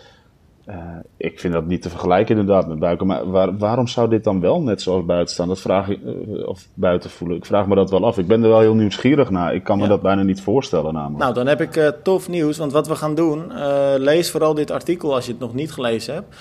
[0.65, 0.77] eh,
[1.17, 3.07] ik vind dat niet te vergelijken inderdaad met buiken.
[3.07, 5.49] Maar waar- waarom zou dit dan wel net zoals buiten staan?
[5.49, 7.37] Dat vraag ik, eh, of buiten voelen.
[7.37, 8.19] Ik vraag me dat wel af.
[8.19, 9.55] Ik ben er wel heel nieuwsgierig naar.
[9.55, 9.89] Ik kan me Ja.
[9.89, 11.19] dat bijna niet voorstellen namelijk.
[11.19, 12.59] Nou, dan heb ik eh, tof nieuws.
[12.59, 13.53] Want wat we gaan doen,
[13.97, 16.37] lees vooral dit artikel als je het nog niet gelezen hebt.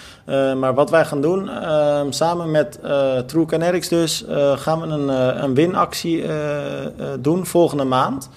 [0.60, 2.80] Maar wat wij gaan doen, eh, samen met
[3.26, 4.26] True Kinetics dus,
[4.56, 5.08] gaan we een,
[5.44, 6.24] een winactie
[7.20, 8.30] doen volgende maand.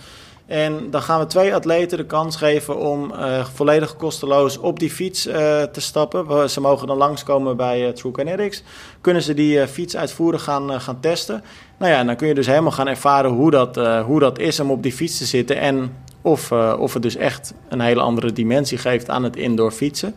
[0.46, 4.90] En dan gaan we twee atleten de kans geven om eh, volledig kosteloos op die
[4.90, 6.50] fiets eh, te stappen.
[6.50, 8.62] Ze mogen dan langskomen bij eh, True Kinetics.
[9.00, 11.42] Kunnen ze die fiets uitvoerig gaan, gaan testen.
[11.78, 14.60] Nou ja, en dan kun je dus helemaal gaan ervaren hoe dat, hoe dat is
[14.60, 15.58] om op die fiets te zitten.
[15.58, 20.14] En of, of het dus echt een hele andere dimensie geeft aan het indoor fietsen.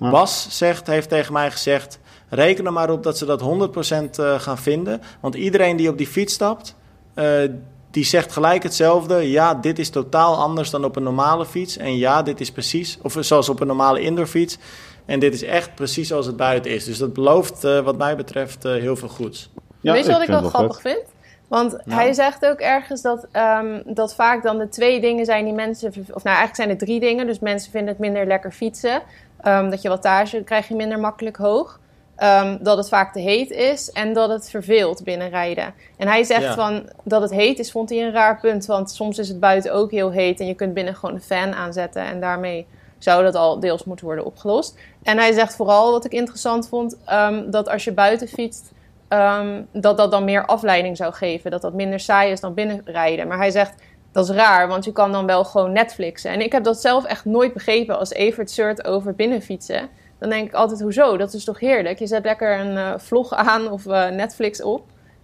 [0.00, 0.10] Ja.
[0.10, 1.98] Bas zegt, heeft tegen mij gezegd...
[2.28, 3.44] reken er maar op dat ze dat 100%
[4.10, 5.00] eh, gaan vinden.
[5.20, 6.74] Want iedereen die op die fiets stapt...
[7.90, 9.30] die zegt gelijk hetzelfde.
[9.30, 11.76] Ja, dit is totaal anders dan op een normale fiets.
[11.76, 12.98] En ja, dit is precies...
[13.02, 14.58] of zoals op een normale indoorfiets.
[15.04, 16.84] En dit is echt precies zoals het buiten is.
[16.84, 19.50] Dus dat belooft eh, wat mij betreft eh, heel veel goeds.
[19.80, 20.92] Ja, Weet je wat ik wel grappig vet.
[20.92, 21.04] vind?
[21.48, 25.54] Want hij zegt ook ergens dat, ehm, dat vaak dan de twee dingen zijn die
[25.54, 25.88] mensen...
[25.88, 27.26] Of nou, eigenlijk zijn het drie dingen.
[27.26, 29.02] Dus mensen vinden het minder lekker fietsen.
[29.40, 31.80] Ehm, dat je wattage krijg je minder makkelijk hoog.
[32.20, 35.74] Ehm, dat het vaak te heet is en dat het verveelt binnenrijden.
[35.96, 36.54] En hij zegt Ja.
[36.54, 38.66] van dat het heet is, vond hij een raar punt.
[38.66, 41.54] Want soms is het buiten ook heel heet en je kunt binnen gewoon een fan
[41.54, 42.02] aanzetten.
[42.02, 42.66] En daarmee
[42.98, 44.78] zou dat al deels moeten worden opgelost.
[45.02, 48.72] En hij zegt vooral, wat ik interessant vond, ehm, dat als je buiten fietst,
[49.08, 51.50] ehm, dat dat dan meer afleiding zou geven.
[51.50, 53.28] Dat dat minder saai is dan binnenrijden.
[53.28, 53.74] Maar hij zegt,
[54.12, 56.30] dat is raar, want je kan dan wel gewoon Netflixen.
[56.30, 59.88] En ik heb dat zelf echt nooit begrepen als Evert zeurt over binnenfietsen.
[60.20, 61.16] Dan denk ik altijd, hoezo?
[61.16, 61.98] Dat is toch heerlijk?
[61.98, 64.82] Je zet lekker een eh, vlog aan of eh, Netflix op.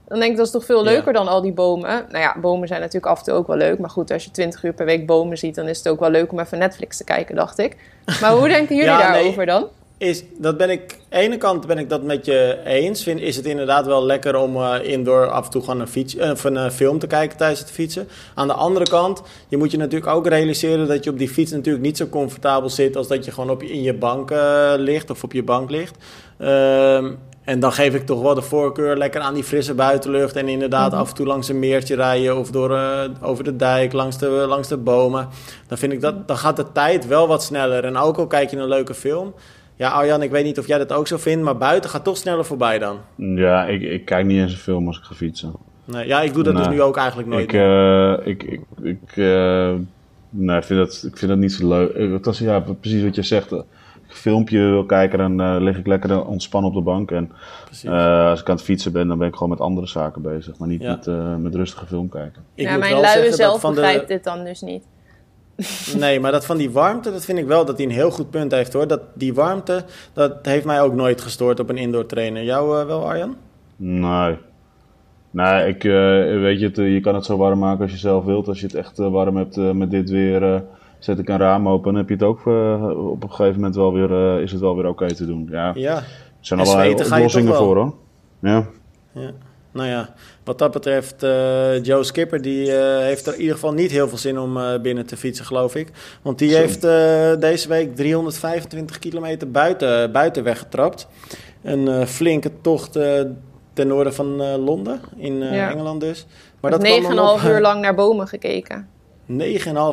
[0.09, 0.91] Dan denk ik, dat is toch veel Ja.
[0.91, 2.07] leuker dan al die bomen.
[2.09, 3.79] Nou ja, bomen zijn natuurlijk af en toe ook wel leuk.
[3.79, 6.11] Maar goed, als je 20 uur per week bomen ziet, dan is het ook wel
[6.11, 7.77] leuk om even Netflix te kijken, dacht ik.
[8.21, 9.13] Maar hoe denken jullie Ja, nee.
[9.21, 9.67] daarover dan?
[9.99, 13.03] Is, dat ben ik, aan de ene kant ben ik dat met je eens.
[13.03, 16.17] Vind, is het inderdaad wel lekker om eh, indoor af en toe gewoon een, fiets,
[16.17, 18.09] eh, of een eh, film te kijken tijdens het fietsen.
[18.35, 21.53] Aan de andere kant, je moet je natuurlijk ook realiseren dat je op die fiets
[21.53, 24.31] natuurlijk niet zo comfortabel zit als dat je gewoon op, in je bank
[24.77, 25.97] ligt of op je bank ligt.
[26.39, 27.13] Ehm,
[27.45, 30.37] en dan geef ik toch wel de voorkeur lekker aan die frisse buitenlucht.
[30.37, 32.79] En inderdaad af en toe langs een meertje rijden of door,
[33.23, 35.29] over de dijk, langs de, langs de bomen.
[35.67, 37.85] Dan, vind ik dat, dan gaat de tijd wel wat sneller.
[37.85, 39.35] En ook al kijk je een leuke film.
[39.77, 42.17] Ja, Arjan, ik weet niet of jij dat ook zo vindt, maar buiten gaat toch
[42.17, 42.99] sneller voorbij dan.
[43.17, 45.53] Ja, ik, ik kijk niet eens een film als ik ga fietsen.
[45.85, 48.19] Nee, ja, ik doe dat dus nu ook eigenlijk nooit Ik, meer.
[48.21, 49.75] eh, ik, ik, ik, eh,
[50.31, 51.91] nee, ik, vind dat, ik vind dat niet zo leuk.
[51.91, 53.53] Eh, Dat is ja, precies wat je zegt.
[53.53, 53.67] Als ik
[54.09, 57.11] een filmpje wil kijken, dan eh, lig ik lekker ontspannen op de bank.
[57.11, 57.33] En
[57.85, 60.59] eh, als ik aan het fietsen ben, dan ben ik gewoon met andere zaken bezig.
[60.59, 60.91] Maar niet Ja.
[60.91, 62.43] met, eh, met rustige film kijken.
[62.55, 64.85] ik ja, moet mijn wel luie zelf van de- begrijpt dit dan dus niet.
[65.99, 68.31] Nee, maar dat van die warmte, dat vind ik wel dat hij een heel goed
[68.31, 68.87] punt heeft hoor.
[68.87, 72.42] Dat, die warmte, dat heeft mij ook nooit gestoord op een indoor trainer.
[72.42, 73.37] Jou eh, wel, Arjan?
[73.77, 74.37] Nee.
[75.31, 75.92] Nee, ik, eh,
[76.40, 78.49] weet je, het, eh, je kan het zo warm maken als je zelf wilt.
[78.49, 80.62] Als je het echt warm hebt met dit weer,
[80.99, 82.47] zet ik een raam open, dan heb je het ook
[82.97, 85.49] op een gegeven moment wel weer, is het wel weer oké te doen.
[85.51, 85.97] Ja, ja.
[85.97, 86.05] er
[86.40, 87.95] zijn allerlei oplossingen voor hoor.
[88.40, 88.66] Ja.
[89.12, 89.31] ja.
[89.77, 90.09] Nou ja,
[90.45, 94.09] wat dat betreft, uh, Joe Skipper die uh, heeft er in ieder geval niet heel
[94.09, 95.91] veel zin om uh, binnen te fietsen, geloof ik.
[96.23, 96.81] Want die heeft
[97.41, 101.07] deze week 325 kilometer buiten, buiten weggetrapt.
[101.62, 102.93] Een flinke tocht
[103.73, 105.71] ten noorden van Londen, in ja.
[105.71, 106.27] Engeland dus.
[106.61, 106.87] Maar dat
[107.43, 108.89] 9,5 uur lang naar bomen gekeken.
[109.29, 109.37] 9,5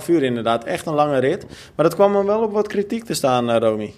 [0.07, 1.45] uur inderdaad, echt een lange rit.
[1.75, 3.93] Maar dat kwam hem wel op wat kritiek te staan, Romy.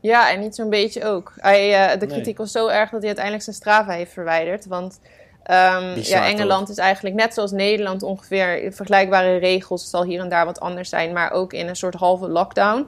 [0.00, 1.32] Ja, en niet zo'n beetje ook.
[1.36, 2.34] Hij, de kritiek nee.
[2.36, 4.66] was zo erg dat hij uiteindelijk zijn Strava heeft verwijderd.
[4.66, 5.00] Want
[5.50, 9.80] Um, ja, Engeland is eigenlijk net zoals Nederland ongeveer vergelijkbare regels.
[9.80, 12.78] Het zal hier en daar wat anders zijn, maar ook in een soort halve lockdown.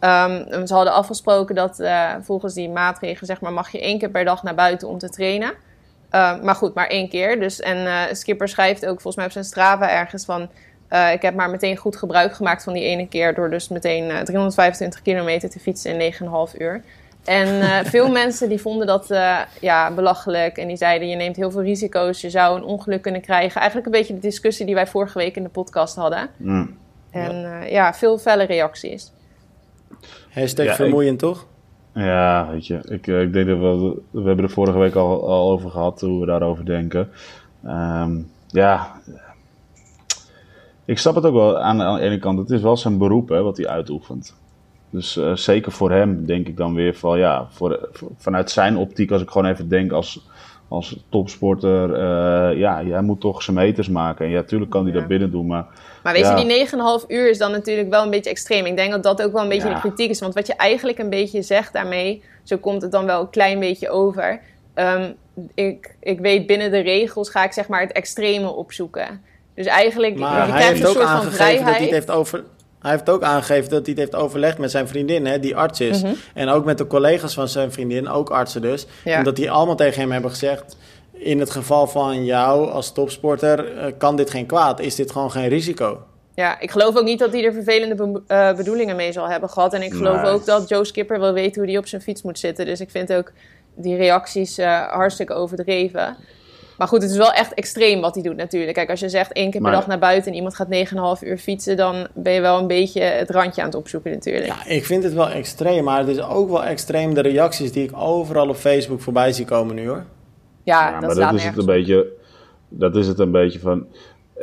[0.00, 4.10] Um, ze hadden afgesproken dat uh, volgens die maatregelen zeg maar, mag je één keer
[4.10, 5.48] per dag naar buiten om te trainen.
[5.48, 7.40] Um, maar goed, maar één keer.
[7.40, 10.50] Dus, en uh, Skipper schrijft ook volgens mij op zijn Strava ergens van...
[10.90, 13.34] Uh, ik heb maar meteen goed gebruik gemaakt van die ene keer...
[13.34, 16.82] door dus meteen 325 kilometer te fietsen in 9,5 uur.
[17.24, 20.56] En uh, veel mensen die vonden dat uh, ja, belachelijk.
[20.56, 22.20] En die zeiden, je neemt heel veel risico's.
[22.20, 23.56] Je zou een ongeluk kunnen krijgen.
[23.60, 26.28] Eigenlijk een beetje de discussie die wij vorige week in de podcast hadden.
[26.36, 26.76] Mm.
[27.10, 29.12] En uh, ja, veel felle reacties.
[30.30, 31.46] Hashtag ja, vermoeiend, ik, toch?
[31.92, 32.74] Ja, weet je.
[32.74, 34.02] Ik, ik denk dat we...
[34.10, 37.10] We hebben er vorige week al, al over gehad, hoe we daarover denken.
[37.64, 39.00] Um, ja...
[40.86, 42.38] Ik snap het ook wel aan, aan de ene kant.
[42.38, 44.34] Het is wel zijn beroep, hè, wat hij uitoefent.
[44.94, 49.10] Dus uh, zeker voor hem denk ik dan weer van ja, voor, vanuit zijn optiek,
[49.10, 50.26] als ik gewoon even denk als,
[50.68, 54.24] als topsporter, uh, ja, jij moet toch zijn meters maken.
[54.24, 55.66] En ja, tuurlijk kan hij dat binnen doen, maar...
[56.02, 56.68] Maar weet je, die
[57.02, 58.66] 9,5 uur is dan natuurlijk wel een beetje extreem.
[58.66, 59.74] Ik denk dat dat ook wel een beetje ja.
[59.74, 60.20] de kritiek is.
[60.20, 63.60] Want wat je eigenlijk een beetje zegt daarmee, zo komt het dan wel een klein
[63.60, 64.40] beetje over.
[64.74, 65.14] Um,
[65.54, 69.22] ik, ik weet binnen de regels ga ik zeg maar het extreme opzoeken.
[69.54, 71.64] Dus eigenlijk, maar je hij heeft een ook soort van vrijheid.
[71.64, 72.44] dat hij het heeft over
[72.84, 75.80] hij heeft ook aangegeven dat hij het heeft overlegd met zijn vriendin, hè, die arts
[75.80, 76.02] is.
[76.02, 76.12] Mhm.
[76.34, 78.86] En ook met de collega's van zijn vriendin, ook artsen dus.
[79.04, 80.76] En dat die allemaal tegen hem hebben gezegd...
[81.12, 84.80] in het geval van jou als topsporter uh, kan dit geen kwaad.
[84.80, 86.02] Is dit gewoon geen risico?
[86.34, 89.50] Ja, ik geloof ook niet dat hij er vervelende be uh, bedoelingen mee zal hebben
[89.50, 89.72] gehad.
[89.72, 92.38] En ik geloof ook dat Joe Skipper wel weet hoe hij op zijn fiets moet
[92.38, 92.66] zitten.
[92.66, 93.32] Dus ik vind ook
[93.74, 96.16] die reacties uh, hartstikke overdreven.
[96.78, 98.74] Maar goed, het is wel echt extreem wat hij doet natuurlijk.
[98.74, 101.38] Kijk, als je zegt één keer per dag naar buiten en iemand gaat 9,5 uur
[101.38, 104.46] fietsen, dan ben je wel een beetje het randje aan het opzoeken natuurlijk.
[104.46, 107.84] Ja, ik vind het wel extreem, maar het is ook wel extreem de reacties die
[107.84, 110.04] ik overal op Facebook voorbij zie komen nu hoor.
[110.62, 112.06] Ja, ja dat, maar dat is het een beetje.
[112.68, 113.86] Dat is het een beetje van.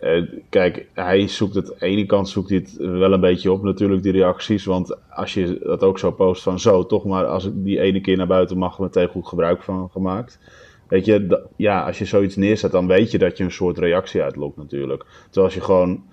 [0.01, 1.71] Uh, kijk, hij zoekt het.
[1.71, 4.65] Aan de ene kant zoekt hij het wel een beetje op, natuurlijk, die reacties.
[4.65, 8.01] Want als je dat ook zo post van zo, toch maar als ik die ene
[8.01, 10.39] keer naar buiten mag, meteen goed gebruik van gemaakt.
[10.91, 14.21] Weet je, ja, als je zoiets neerzet, dan weet je dat je een soort reactie
[14.21, 15.05] uitlokt natuurlijk.
[15.23, 16.03] Terwijl als je gewoon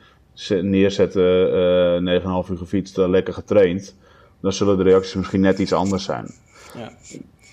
[0.62, 3.96] neerzet, uh, uh, 9,5 uur gefietst, uh, lekker getraind,
[4.40, 6.30] dan zullen de reacties misschien net iets anders zijn.
[6.74, 6.92] Ja.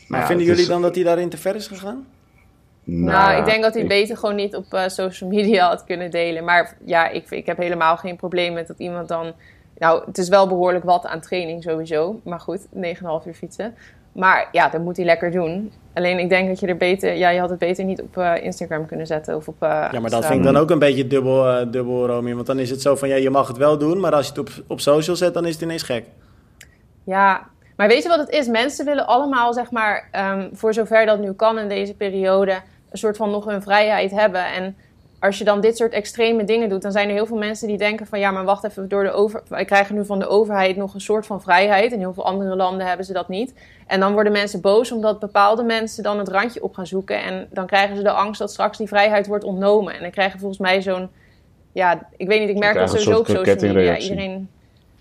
[0.07, 0.67] Maar ja, vinden jullie is...
[0.67, 2.07] dan dat hij daarin te ver is gegaan?
[2.83, 3.89] Nou, nou ik denk dat hij ik...
[3.89, 6.43] beter gewoon niet op uh, social media had kunnen delen.
[6.43, 9.33] Maar ja, ik, ik heb helemaal geen probleem met dat iemand dan...
[9.77, 12.19] Nou, het is wel behoorlijk wat aan training sowieso.
[12.23, 12.71] Maar goed, 9,5
[13.27, 13.75] uur fietsen.
[14.15, 15.71] Maar ja, dat moet hij lekker doen.
[15.93, 18.34] Alleen ik denk dat je er beter, ja, je had het beter niet op uh,
[18.43, 19.63] Instagram kunnen zetten of op.
[19.63, 22.34] Uh, ja, maar dat vind ik dan ook een beetje dubbel, uh, dubbel Romy.
[22.34, 24.32] Want dan is het zo van ja, je mag het wel doen, maar als je
[24.32, 26.06] het op, op social zet, dan is het ineens gek.
[27.04, 28.47] Ja, maar weet je wat het is?
[28.47, 32.51] Mensen willen allemaal, zeg maar, um, voor zover dat nu kan in deze periode,
[32.91, 34.45] een soort van nog hun vrijheid hebben.
[34.45, 34.75] En
[35.25, 37.77] als je dan dit soort extreme dingen doet, dan zijn er heel veel mensen die
[37.77, 40.75] denken van ja, maar wacht even, door de over, wij krijgen nu van de overheid
[40.75, 41.91] nog een soort van vrijheid.
[41.91, 43.53] In heel veel andere landen hebben ze dat niet.
[43.88, 47.23] En dan worden mensen boos omdat bepaalde mensen dan het randje op gaan zoeken.
[47.23, 49.93] En dan krijgen ze de angst dat straks die vrijheid wordt ontnomen.
[49.93, 51.09] En dan krijgen volgens mij zo'n,
[51.71, 53.97] ja, ik weet niet, ik merk dat sowieso op social media.
[53.97, 54.49] Iedereen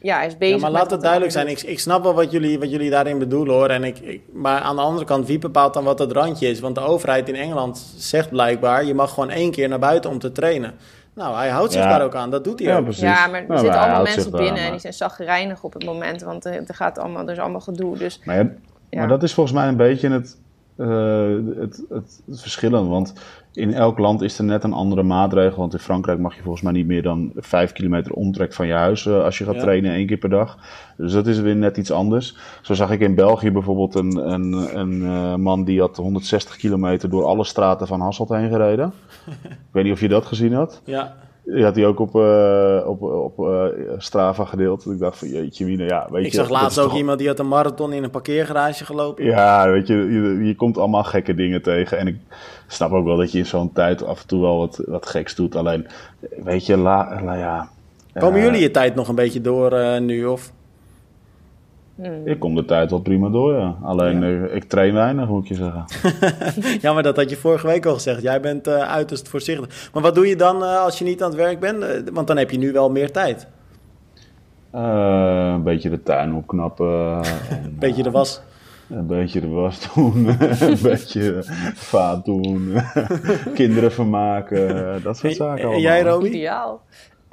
[0.05, 0.57] ja, is bezig.
[0.57, 1.49] Ja, maar laat het duidelijk zijn.
[1.49, 3.69] Ik, ik snap wel wat jullie, wat jullie daarin bedoelen hoor.
[3.69, 6.61] En ik, ik, maar aan de andere kant, wie bepaalt dan wat het randje is?
[6.61, 10.19] Want de overheid in Engeland zegt blijkbaar: je mag gewoon één keer naar buiten om
[10.19, 10.75] te trainen.
[11.15, 12.31] Nou, hij houdt zich daar ook aan.
[12.31, 12.85] Dat doet hij ja, ook.
[12.85, 13.03] Precies.
[13.03, 16.23] Ja, maar er nou, zitten allemaal mensen binnen en die zijn zagrijnig op het moment.
[16.23, 17.99] Want er, gaat allemaal, er is allemaal gedoe.
[17.99, 18.55] Dus, maar,
[18.91, 20.39] maar dat is volgens mij een beetje het,
[20.77, 22.89] uh, het, het, het verschillen.
[22.89, 23.13] Want
[23.57, 25.59] in elk land is er net een andere maatregel.
[25.59, 28.73] Want in Frankrijk mag je volgens mij niet meer dan 5 kilometer omtrek van je
[28.73, 30.59] huis uh, als je gaat trainen één keer per dag.
[30.97, 32.37] Dus dat is weer net iets anders.
[32.63, 37.11] Zo zag ik in België bijvoorbeeld een, een, een uh, man die had 160 kilometer
[37.11, 38.93] door alle straten van Hasselt heen gereden.
[39.43, 40.83] ik weet niet of je dat gezien had.
[40.85, 41.15] Ja.
[41.45, 43.65] Die had hij ook op, uh, op, op uh,
[43.99, 44.87] Strava gedeeld.
[44.87, 46.37] Ik dacht van jeetje Wiener, ja, weet ik je.
[46.37, 49.25] zag laatst ook iemand die had een marathon in een parkeergarage gelopen.
[49.25, 51.99] Ja, weet je, je, je, komt allemaal gekke dingen tegen.
[51.99, 52.17] En ik
[52.67, 55.35] snap ook wel dat je in zo'n tijd af en toe wel wat, wat geks
[55.35, 55.57] doet.
[55.57, 55.87] Alleen,
[56.45, 57.69] weet je, la, la ja,
[58.15, 60.25] Komen jullie je tijd nog een beetje door nu?
[60.25, 60.53] Of?
[61.97, 62.27] Hmm.
[62.27, 63.77] Ik kom de tijd wel prima door, ja.
[63.83, 65.85] Alleen eh, ik train weinig, moet je zeggen.
[66.83, 68.23] ja, maar dat had je vorige week al gezegd.
[68.23, 69.91] Jij bent uh, uiterst voorzichtig.
[69.93, 72.11] Maar wat doe je dan uh, als je niet aan het werk bent?
[72.13, 73.47] want dan heb je nu wel meer tijd.
[74.71, 76.87] een beetje de tuin opknappen.
[77.65, 78.43] Een beetje de was.
[78.89, 80.27] Een beetje de was doen,
[80.61, 81.43] een beetje
[81.75, 82.75] vaat doen,
[83.55, 85.75] kinderen vermaken, dat soort zaken allemaal.
[85.75, 86.27] En jij, Romy?
[86.27, 86.81] Ideaal.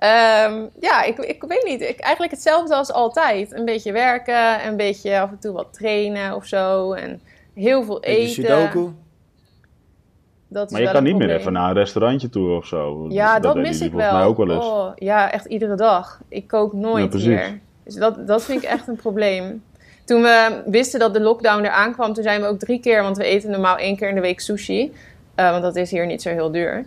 [0.04, 1.82] Um, ja, ik, ik weet niet.
[1.82, 3.54] Ik, eigenlijk hetzelfde als altijd.
[3.54, 6.94] Een beetje werken, een beetje af en toe wat trainen of zo.
[6.94, 7.22] En
[7.54, 8.30] heel veel eten.
[8.30, 8.90] Sudoku.
[10.48, 13.06] Dat maar je kan niet meer even naar een restaurantje toe of zo.
[13.10, 14.14] Ja, dat, mis ik wel.
[14.14, 14.66] Mij ook wel eens.
[14.66, 16.20] Oh, ja, echt iedere dag.
[16.28, 17.60] Ik kook nooit ja, meer.
[17.84, 19.64] Dus dat, dat vind ik echt een probleem.
[20.06, 23.18] Toen we wisten dat de lockdown eraan kwam, toen zijn we ook drie keer, want
[23.18, 24.94] we eten normaal één keer in de week sushi.
[25.36, 26.86] Uh, want dat is hier niet zo heel duur.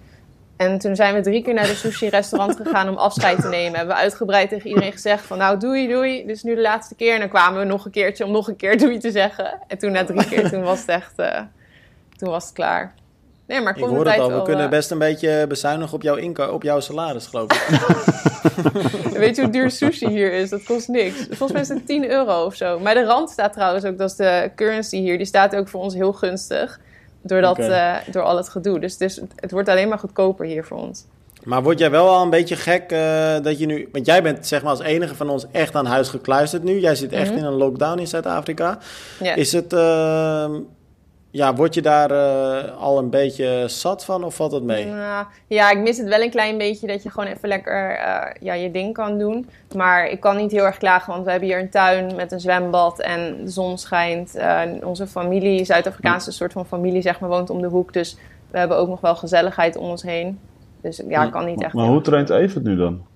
[0.56, 3.76] En toen zijn we drie keer naar de sushi-restaurant gegaan om afscheid te nemen.
[3.76, 6.94] Hebben we uitgebreid tegen iedereen gezegd van nou doei doei, dit is nu de laatste
[6.94, 7.14] keer.
[7.14, 9.58] En dan kwamen we nog een keertje om nog een keer doei te zeggen.
[9.68, 11.40] En toen na drie keer, toen was het echt, uh,
[12.16, 12.94] toen was het klaar.
[13.46, 16.48] Nee, maar ik hoor het al, we kunnen eh, best een beetje bezuinigen op jouw,
[16.50, 17.62] op jouw salaris, geloof ik.
[19.18, 20.50] Weet je hoe duur sushi hier is?
[20.50, 21.26] Dat kost niks.
[21.26, 22.78] Volgens mij is het 10 euro of zo.
[22.78, 25.80] Maar de rand staat trouwens ook, dat is de currency hier, die staat ook voor
[25.80, 26.80] ons heel gunstig.
[27.26, 28.80] Door, dat, eh, door al het gedoe.
[28.80, 31.04] Dus, dus het wordt alleen maar goedkoper hier voor ons.
[31.44, 33.88] Maar word jij wel al een beetje gek uh, dat je nu...
[33.92, 36.80] Want jij bent zeg maar als enige van ons echt aan huis gekluisterd nu.
[36.80, 37.38] Jij zit echt mhm.
[37.38, 38.78] in een lockdown in Zuid-Afrika.
[39.34, 39.72] Is het...
[39.72, 40.50] Uh,
[41.34, 44.86] ja, word je daar uh, al een beetje zat van of valt het mee?
[45.46, 48.54] Ja, ik mis het wel een klein beetje dat je gewoon even lekker uh, ja,
[48.54, 49.48] je ding kan doen.
[49.76, 52.40] Maar ik kan niet heel erg klagen, want we hebben hier een tuin met een
[52.40, 54.38] zwembad en de zon schijnt.
[54.82, 57.92] Onze familie, Zuid-Afrikaanse soort van familie, zeg maar, woont om de hoek.
[57.92, 58.16] Dus
[58.50, 60.38] we hebben ook nog wel gezelligheid om ons heen.
[60.80, 61.74] Dus ja, ik kan niet echt...
[61.74, 63.06] Maar hoe traint Evert nu dan?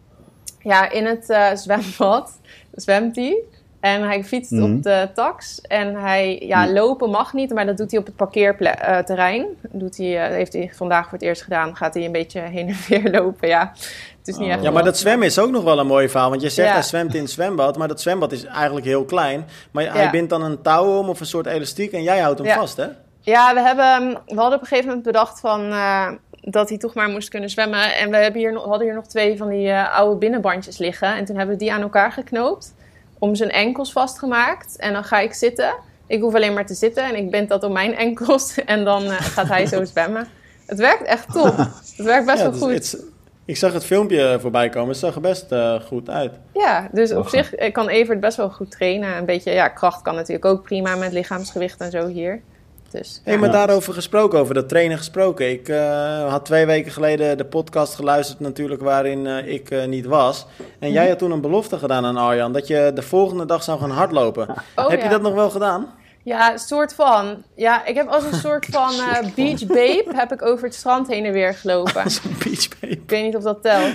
[0.60, 2.40] Ja, in het zwembad
[2.72, 3.42] zwemt hij.
[3.80, 4.80] En hij fietst op mhm.
[4.80, 5.60] de tax.
[5.60, 6.72] En hij, ja, mhm.
[6.72, 9.46] lopen mag niet, maar dat doet hij op het parkeerterrein.
[9.70, 11.76] doet hij, uh, heeft hij vandaag voor het eerst gedaan.
[11.76, 13.72] Gaat hij een beetje heen en weer lopen, ja.
[14.18, 16.30] Het is niet echt ja, maar dat zwemmen is ook nog wel een mooi verhaal.
[16.30, 19.44] Want je zegt hij zwemt in het zwembad, maar dat zwembad is eigenlijk heel klein.
[19.70, 22.48] Maar hij bindt dan een touw om of een soort elastiek en jij houdt hem
[22.48, 22.86] vast, hè?
[23.20, 25.72] Ja, we, hebben, we hadden op een gegeven moment bedacht van...
[25.72, 26.10] Uh,
[26.40, 27.94] dat hij toch maar moest kunnen zwemmen.
[27.96, 31.14] En we hebben hier, hadden hier nog twee van die uh, oude binnenbandjes liggen.
[31.14, 32.74] En toen hebben we die aan elkaar geknoopt
[33.18, 34.76] om zijn enkels vastgemaakt.
[34.76, 35.74] En dan ga ik zitten.
[36.06, 38.54] Ik hoef alleen maar te zitten en ik bind dat om mijn enkels.
[38.64, 40.26] En dan uh, gaat hij zo zwemmen.
[40.66, 41.56] Het werkt echt top.
[41.96, 43.06] Het werkt best wel dus goed.
[43.44, 44.88] Ik zag het filmpje voorbij komen.
[44.88, 46.32] Het zag er best uh, goed uit.
[46.54, 49.16] Ja, dus op zich kan Evert best wel goed trainen.
[49.16, 52.42] Een beetje ja, kracht kan natuurlijk ook prima met lichaamsgewicht en zo hier.
[52.90, 55.50] Dus, hey, maar daarover gesproken, over dat trainen gesproken.
[55.50, 60.06] Ik uh, had twee weken geleden de podcast geluisterd natuurlijk waarin uh, ik uh, niet
[60.06, 60.46] was.
[60.78, 63.80] En jij had toen een belofte gedaan aan Arjan dat je de volgende dag zou
[63.80, 64.48] gaan hardlopen.
[64.76, 65.94] Oh, heb je dat nog wel gedaan?
[66.22, 67.42] Ja, soort van.
[67.54, 68.92] Ja, ik heb als een soort van
[69.34, 72.02] beach babe heb ik over het strand heen en weer gelopen.
[72.02, 72.92] Als een beach babe.
[72.92, 73.94] Ik weet niet of dat telt.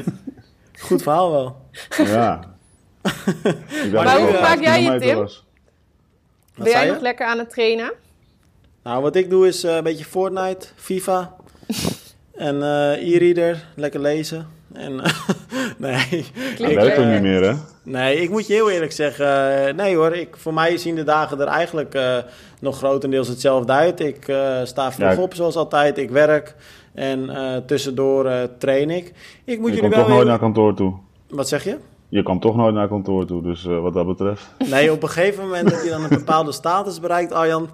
[0.80, 1.56] Goed verhaal wel.
[1.98, 2.40] Ja.
[3.94, 5.28] maar hoe maak jij je, Tim?
[6.56, 7.94] Ben jij nog lekker aan het trainen?
[8.84, 11.36] Nou, wat ik doe is uh, een beetje Fortnite, FIFA
[12.36, 14.48] en uh, e-reader, lekker lezen.
[14.74, 14.96] En,
[15.78, 16.26] nee.
[16.58, 17.54] Werkt ook niet meer, hè?
[17.84, 19.26] Nee, ik moet je heel eerlijk zeggen,
[19.68, 21.98] uh, nee hoor, ik, voor mij zien de dagen er eigenlijk
[22.60, 24.00] nog grotendeels hetzelfde uit.
[24.00, 24.24] Ik
[24.64, 26.56] sta vroeg op zoals altijd, ik werk
[26.94, 27.30] en
[27.66, 29.14] tussendoor train ik.
[29.44, 30.94] Ik moet je jullie wel toch nooit naar kantoor toe?
[31.30, 31.78] Wat zeg je?
[32.14, 34.48] Je kan toch nooit naar kantoor toe, dus uh, wat dat betreft.
[34.70, 37.70] Nee, op een gegeven moment heb je dan een bepaalde status bereikt, Arjan.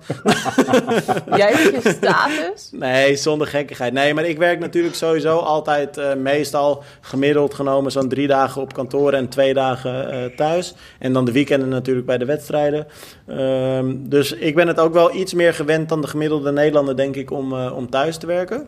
[1.35, 2.69] Jij hebt je status?
[2.71, 3.93] Nee, zonder gekkigheid.
[3.93, 8.73] Nee, maar ik werk natuurlijk sowieso altijd uh, meestal gemiddeld genomen zo'n drie dagen op
[8.73, 10.75] kantoor en twee dagen uh, thuis.
[10.99, 12.87] En dan de weekenden natuurlijk bij de wedstrijden.
[13.27, 17.15] Ehm, dus ik ben het ook wel iets meer gewend dan de gemiddelde Nederlander, denk
[17.15, 18.67] ik, om, om thuis te werken.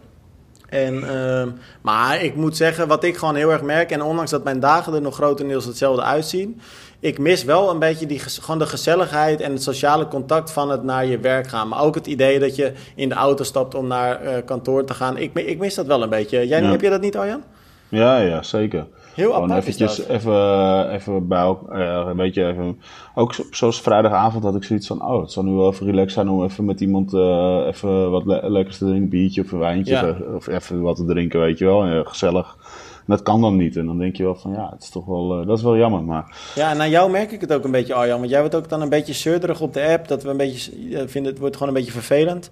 [0.71, 1.43] En, uh,
[1.81, 4.93] maar ik moet zeggen, wat ik gewoon heel erg merk, en ondanks dat mijn dagen
[4.93, 6.61] er nog grotendeels hetzelfde uitzien,
[6.99, 10.83] ik mis wel een beetje die, gewoon de gezelligheid en het sociale contact van het
[10.83, 11.67] naar je werk gaan.
[11.67, 14.93] Maar ook het idee dat je in de auto stapt om naar uh, kantoor te
[14.93, 15.17] gaan.
[15.17, 16.47] Ik, ik mis dat wel een beetje.
[16.47, 17.43] Jij, Heb je dat niet, Arjan?
[17.89, 18.87] Ja, ja, zeker.
[19.13, 22.81] Heel Gewoon eventjes even, even bij uh, een beetje even,
[23.15, 26.29] ook zoals vrijdagavond had ik zoiets van, oh, het zal nu wel even relaxed zijn
[26.29, 30.17] om even met iemand uh, even wat le lekkers te drinken, biertje of een wijntje
[30.35, 32.55] of, even wat te drinken, weet je wel, gezellig.
[32.97, 33.77] En dat kan dan niet.
[33.77, 36.03] En dan denk je wel van, ja, het is toch wel, dat is wel jammer,
[36.03, 36.51] maar...
[36.55, 38.69] Ja, en aan jou merk ik het ook een beetje, Arjan, want jij wordt ook
[38.69, 40.71] dan een beetje zeurderig op de app, dat we een beetje,
[41.07, 42.51] vinden het wordt gewoon een beetje vervelend.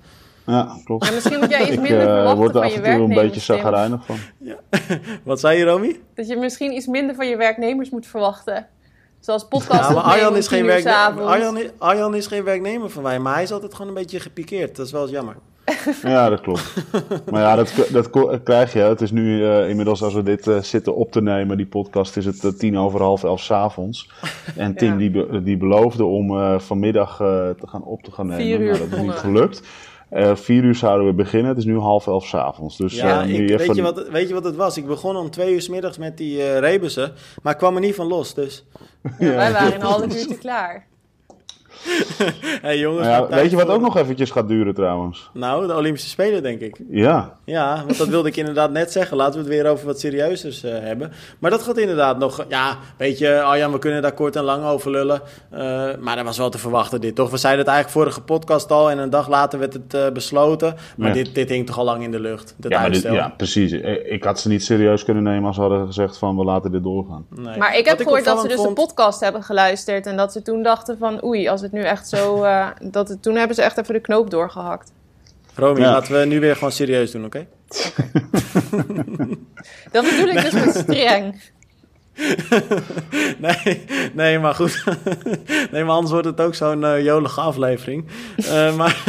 [0.49, 1.07] Ja, klopt.
[1.07, 2.83] En misschien moet jij iets Ik minder eh, verwachten word er van af je en
[2.83, 3.31] toe een werknemers.
[3.33, 3.61] beetje Tim.
[3.63, 4.17] zagrijnig van.
[5.23, 5.99] Wat zei je, Romy?
[6.15, 8.67] Dat je misschien iets minder van je werknemers moet verwachten.
[9.19, 11.23] Zoals podcast Ja, maar Arjan is, geen werknemer.
[11.23, 14.19] Arjan, is, Arjan is geen werknemer van mij, maar hij is altijd gewoon een beetje
[14.19, 14.75] gepikeerd.
[14.75, 15.35] Dat is wel eens jammer.
[16.03, 16.73] Ja, dat klopt.
[17.31, 18.09] maar ja, dat, dat
[18.43, 18.79] krijg je.
[18.79, 22.17] Het is nu eh, inmiddels, als we dit eh, zitten op te nemen, die podcast,
[22.17, 24.09] is het tien over half elf 's avonds.
[24.55, 24.97] En Tim Ja.
[24.97, 28.43] die, be- die beloofde om eh, vanmiddag eh, te gaan op te gaan nemen.
[28.45, 29.61] Vier uur Nou, dat is niet gelukt.
[30.09, 31.49] Eh vier uur zouden we beginnen.
[31.49, 32.77] Het is nu half elf 's avonds.
[32.77, 33.57] Dus Ja, eh, nu ik, even...
[33.67, 34.77] weet, je wat, weet je wat het was?
[34.77, 37.81] Ik begon om twee uur 's middags met die eh rebussen, maar ik kwam er
[37.81, 38.33] niet van los.
[38.33, 38.65] Dus,
[39.19, 40.87] Ja, wij waren in een half uurtje klaar.
[42.61, 43.07] hey, jongens.
[43.07, 45.29] Nou ja, weet je wat voor- ook nog eventjes gaat duren trouwens?
[45.33, 46.77] Nou, de Olympische Spelen, denk ik.
[46.89, 49.17] Ja, Ja, want dat wilde ik inderdaad net zeggen.
[49.17, 51.11] Laten we het weer over wat serieuzers eh, hebben.
[51.39, 52.45] Maar dat gaat inderdaad nog...
[52.49, 55.21] Ja, weet je, Arjan, we kunnen daar kort en lang over lullen.
[55.49, 55.59] Eh,
[55.99, 57.29] maar dat was wel te verwachten dit, toch?
[57.29, 60.75] We zeiden het eigenlijk vorige podcast al en een dag later werd het eh, besloten.
[60.97, 61.13] Maar Ja.
[61.13, 63.71] dit, dit hing toch al lang in de lucht, dat ja, maar dit, ja, precies.
[64.03, 66.83] Ik had ze niet serieus kunnen nemen als ze hadden gezegd van we laten dit
[66.83, 67.25] doorgaan.
[67.29, 67.57] Nee.
[67.57, 70.05] Maar ik Wat heb gehoord dat ze dus vond- de podcast hebben geluisterd.
[70.05, 72.43] En dat ze toen dachten van oei, als het nu echt zo...
[72.43, 74.91] eh, dat het, toen hebben ze echt even de knoop doorgehakt.
[75.55, 75.91] Romy, Ja.
[75.91, 77.45] laten we nu weer gewoon serieus doen, oké?
[79.91, 81.41] Dat bedoel ik dus met streng.
[83.37, 84.83] Nee, nee, maar goed.
[85.71, 88.05] nee, maar anders wordt het ook zo'n eh, jolige aflevering.
[88.37, 89.03] Eh, maar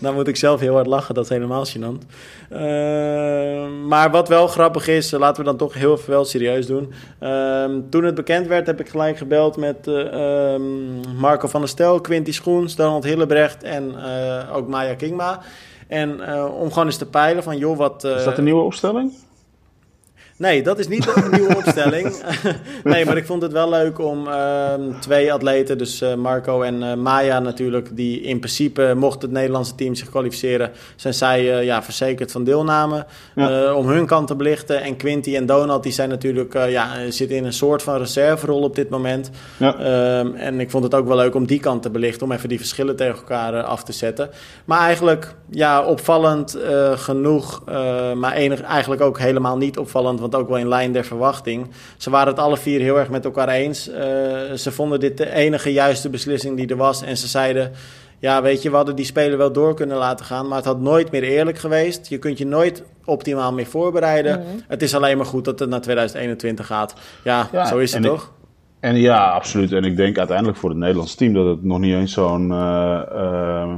[0.00, 2.06] dan moet ik zelf heel hard lachen, dat is helemaal gênant.
[2.52, 6.66] Eh, maar wat wel grappig is, eh, laten we dan toch heel even wel serieus
[6.66, 6.92] doen.
[7.18, 11.68] Ehm, toen het bekend werd, heb ik gelijk gebeld met eh, ehm, Marco van der
[11.68, 13.94] Stel, Quinty Schoens, Donald Hillebrecht en
[14.52, 15.40] ook Maya Kingma.
[15.88, 16.10] En
[16.48, 18.04] om gewoon eens te peilen van, joh, wat...
[18.04, 19.12] Is dat een nieuwe opstelling?
[20.42, 22.22] Nee, dat is niet een nieuwe opstelling.
[22.84, 26.82] nee, maar ik vond het wel leuk om ehm, twee atleten, dus eh, Marco en
[26.82, 31.64] eh, Maya natuurlijk, die in principe, mocht het Nederlandse team zich kwalificeren, zijn zij eh,
[31.64, 33.06] ja, verzekerd van deelname.
[33.34, 33.66] Ja.
[33.66, 34.82] Eh, om hun kant te belichten.
[34.82, 38.62] En Quinty en Donald, die zijn natuurlijk, eh, ja, zitten in een soort van reserverol
[38.62, 39.30] op dit moment.
[39.56, 39.78] Ja.
[39.78, 42.48] Ehm, en ik vond het ook wel leuk om die kant te belichten, om even
[42.48, 44.30] die verschillen tegen elkaar eh, af te zetten.
[44.64, 50.31] Maar eigenlijk, ja, opvallend eh, genoeg, eh, maar enig, eigenlijk ook helemaal niet opvallend, want
[50.34, 51.66] ook wel in lijn der verwachting.
[51.96, 53.88] Ze waren het alle vier heel erg met elkaar eens.
[53.88, 54.02] Eh,
[54.56, 57.02] ze vonden dit de enige juiste beslissing die er was.
[57.02, 57.72] En ze zeiden,
[58.18, 60.80] ja, weet je, we hadden die spelen wel door kunnen laten gaan, maar het had
[60.80, 62.08] nooit meer eerlijk geweest.
[62.08, 64.38] Je kunt je nooit optimaal meer voorbereiden.
[64.40, 64.48] Mhm.
[64.68, 66.94] Het is alleen maar goed dat het naar 2021 gaat.
[67.24, 68.32] Ja, Ja, zo is het ik- toch?
[68.80, 69.72] En ja, absoluut.
[69.72, 73.00] En ik denk uiteindelijk voor het Nederlands team dat het nog niet eens zo'n eh,
[73.10, 73.70] eh,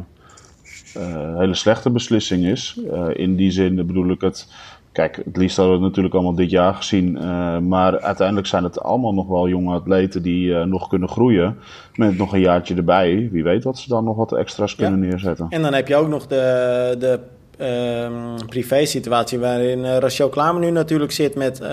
[0.94, 2.78] eh, hele slechte beslissing is.
[2.92, 4.48] Eh, in die zin bedoel ik het.
[4.94, 7.16] Kijk, het liefst hadden we het natuurlijk allemaal dit jaar gezien.
[7.18, 11.56] eh, maar uiteindelijk zijn het allemaal nog wel jonge atleten die eh, nog kunnen groeien.
[11.94, 13.28] Met nog een jaartje erbij.
[13.32, 14.76] Wie weet wat ze dan nog wat extra's Ja.
[14.76, 15.46] kunnen neerzetten.
[15.50, 17.18] En dan heb je ook nog de, de
[17.58, 21.70] ehm, privé-situatie waarin eh, Rachel Klamer nu natuurlijk zit met eh,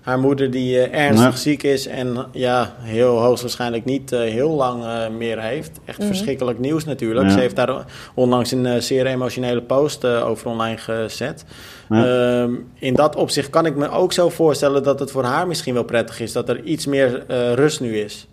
[0.00, 4.82] haar moeder die eh, ernstig ziek is en ja, heel hoogstwaarschijnlijk niet heel lang
[5.18, 5.80] meer heeft.
[5.84, 6.06] Echt Mhm.
[6.06, 7.26] verschrikkelijk nieuws natuurlijk.
[7.26, 7.32] Ja.
[7.32, 11.44] Ze heeft daar onlangs een zeer emotionele post eh, over online gezet.
[11.88, 12.42] Ja.
[12.42, 15.74] Ehm, in dat opzicht kan ik me ook zo voorstellen dat het voor haar misschien
[15.74, 18.28] wel prettig is dat er iets meer eh, rust nu is.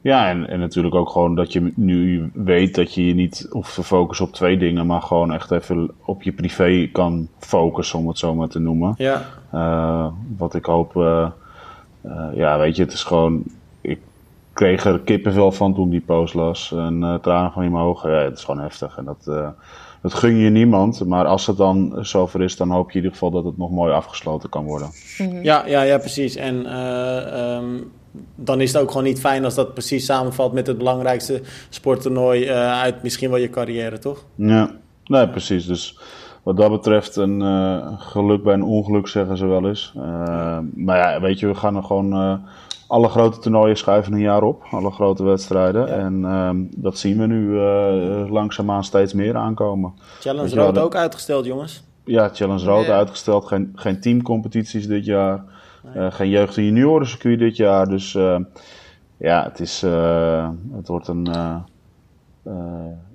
[0.00, 3.74] Ja, en, en natuurlijk ook gewoon dat je nu weet dat je je niet hoeft
[3.74, 8.08] te focussen op twee dingen, maar gewoon echt even op je privé kan focussen, om
[8.08, 8.94] het zo maar te noemen.
[8.96, 11.28] Ja, Eh, wat ik hoop, eh,
[12.34, 13.42] ja, weet je, het is gewoon.
[13.80, 13.98] Ik
[14.52, 16.72] kreeg er kippenvel van toen die post las.
[16.72, 18.10] En tranen van in mijn ogen.
[18.10, 18.96] Ja, het is gewoon heftig.
[18.96, 19.54] En dat,
[20.02, 21.04] dat gun je niemand.
[21.04, 23.70] Maar als het dan zover is, dan hoop je in ieder geval dat het nog
[23.70, 24.90] mooi afgesloten kan worden.
[25.42, 26.36] Ja, ja, ja, precies.
[26.36, 27.80] En eh, ehm,
[28.34, 32.44] dan is het ook gewoon niet fijn als dat precies samenvalt met het belangrijkste sporttoernooi
[32.44, 34.24] eh, uit misschien wel je carrière, toch?
[34.34, 34.70] Ja,
[35.04, 35.66] nee, precies.
[35.66, 35.98] Dus
[36.42, 39.92] wat dat betreft, een eh, geluk bij een ongeluk, zeggen ze wel eens.
[39.96, 42.12] Eh, maar ja, weet je, we gaan er gewoon.
[42.12, 42.34] eh,
[42.86, 45.86] alle grote toernooien schuiven een jaar op, alle grote wedstrijden.
[45.86, 45.92] Ja.
[45.92, 49.92] En ehm, dat zien we nu eh, langzaamaan steeds meer aankomen.
[50.20, 51.82] Challenge je Road ook uitgesteld, jongens.
[52.04, 55.44] Ja, Challenge Road uitgesteld, geen, geen teamcompetities dit jaar.
[55.94, 57.88] Eh, geen jeugd- en juniorencircuit dit jaar.
[57.88, 58.36] Dus eh,
[59.16, 61.28] ja, het, is, eh, het wordt een.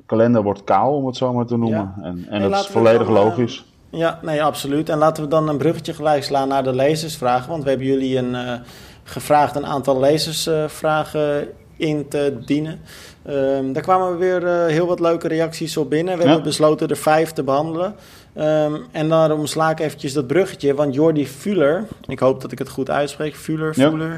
[0.07, 1.93] Eh, eh, kalender wordt kaal, om het zo maar te noemen.
[2.01, 3.65] En, en dat is volledig dan, eh, logisch.
[3.89, 4.89] Ja, nee, absoluut.
[4.89, 7.49] En laten we dan een bruggetje gelijk slaan naar de lezersvragen.
[7.49, 8.53] Want we hebben jullie een, eh,
[9.03, 12.79] gevraagd een aantal lezersvragen in te dienen.
[13.25, 16.13] Ehm, daar kwamen weer eh, heel wat leuke reacties op binnen.
[16.17, 16.27] We Ja.
[16.27, 17.95] hebben besloten er vijf te behandelen.
[18.33, 20.73] Ehm, en daarom sla ik eventjes dat bruggetje.
[20.73, 24.17] Want Jordi Fuller, ik hoop dat ik het goed uitspreek, Fuller, Ja.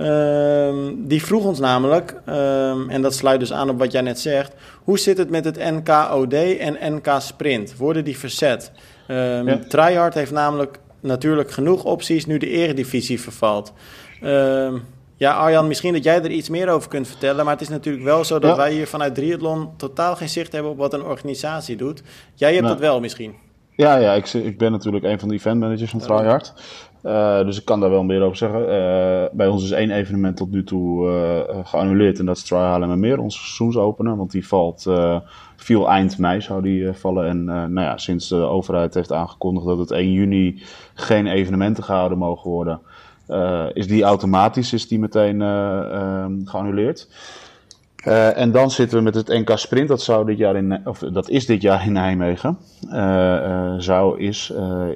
[0.00, 4.20] Ehm, die vroeg ons namelijk, ehm, en dat sluit dus aan op wat jij net
[4.20, 7.76] zegt, hoe zit het met het NKOD en NK Sprint?
[7.76, 8.72] Worden die verzet?
[9.08, 9.58] Um, ja.
[9.68, 13.72] Tryhard heeft namelijk natuurlijk genoeg opties nu de eredivisie vervalt.
[15.16, 17.44] ja, Arjan, misschien dat jij er iets meer over kunt vertellen.
[17.44, 20.70] Maar het is natuurlijk wel zo dat wij hier vanuit Triathlon totaal geen zicht hebben
[20.70, 22.02] op wat een organisatie doet.
[22.34, 23.34] Jij hebt dat wel misschien.
[23.76, 26.52] Ja, ja ik, ik ben natuurlijk een van de eventmanagers van Tryhard.
[27.04, 28.60] Uh, dus ik kan daar wel meer over zeggen.
[28.60, 32.18] Uh, bij ons is één evenement tot nu toe uh, geannuleerd.
[32.18, 34.16] En dat is Try Meer, onze seizoensopener.
[34.16, 34.86] Want die valt,
[35.56, 37.26] viel eind mei zou die vallen.
[37.26, 40.62] En nou ja, sinds de overheid heeft aangekondigd dat het 1 juni
[40.94, 42.80] geen evenementen gehouden mogen worden.
[43.72, 45.40] is die automatisch is die meteen
[46.44, 47.08] geannuleerd.
[48.06, 49.88] Uh, en dan zitten we met het NK Sprint.
[49.88, 52.58] Dat, zou dit jaar in, of dat is dit jaar in Nijmegen.
[52.86, 54.46] Uh, uh, zou is,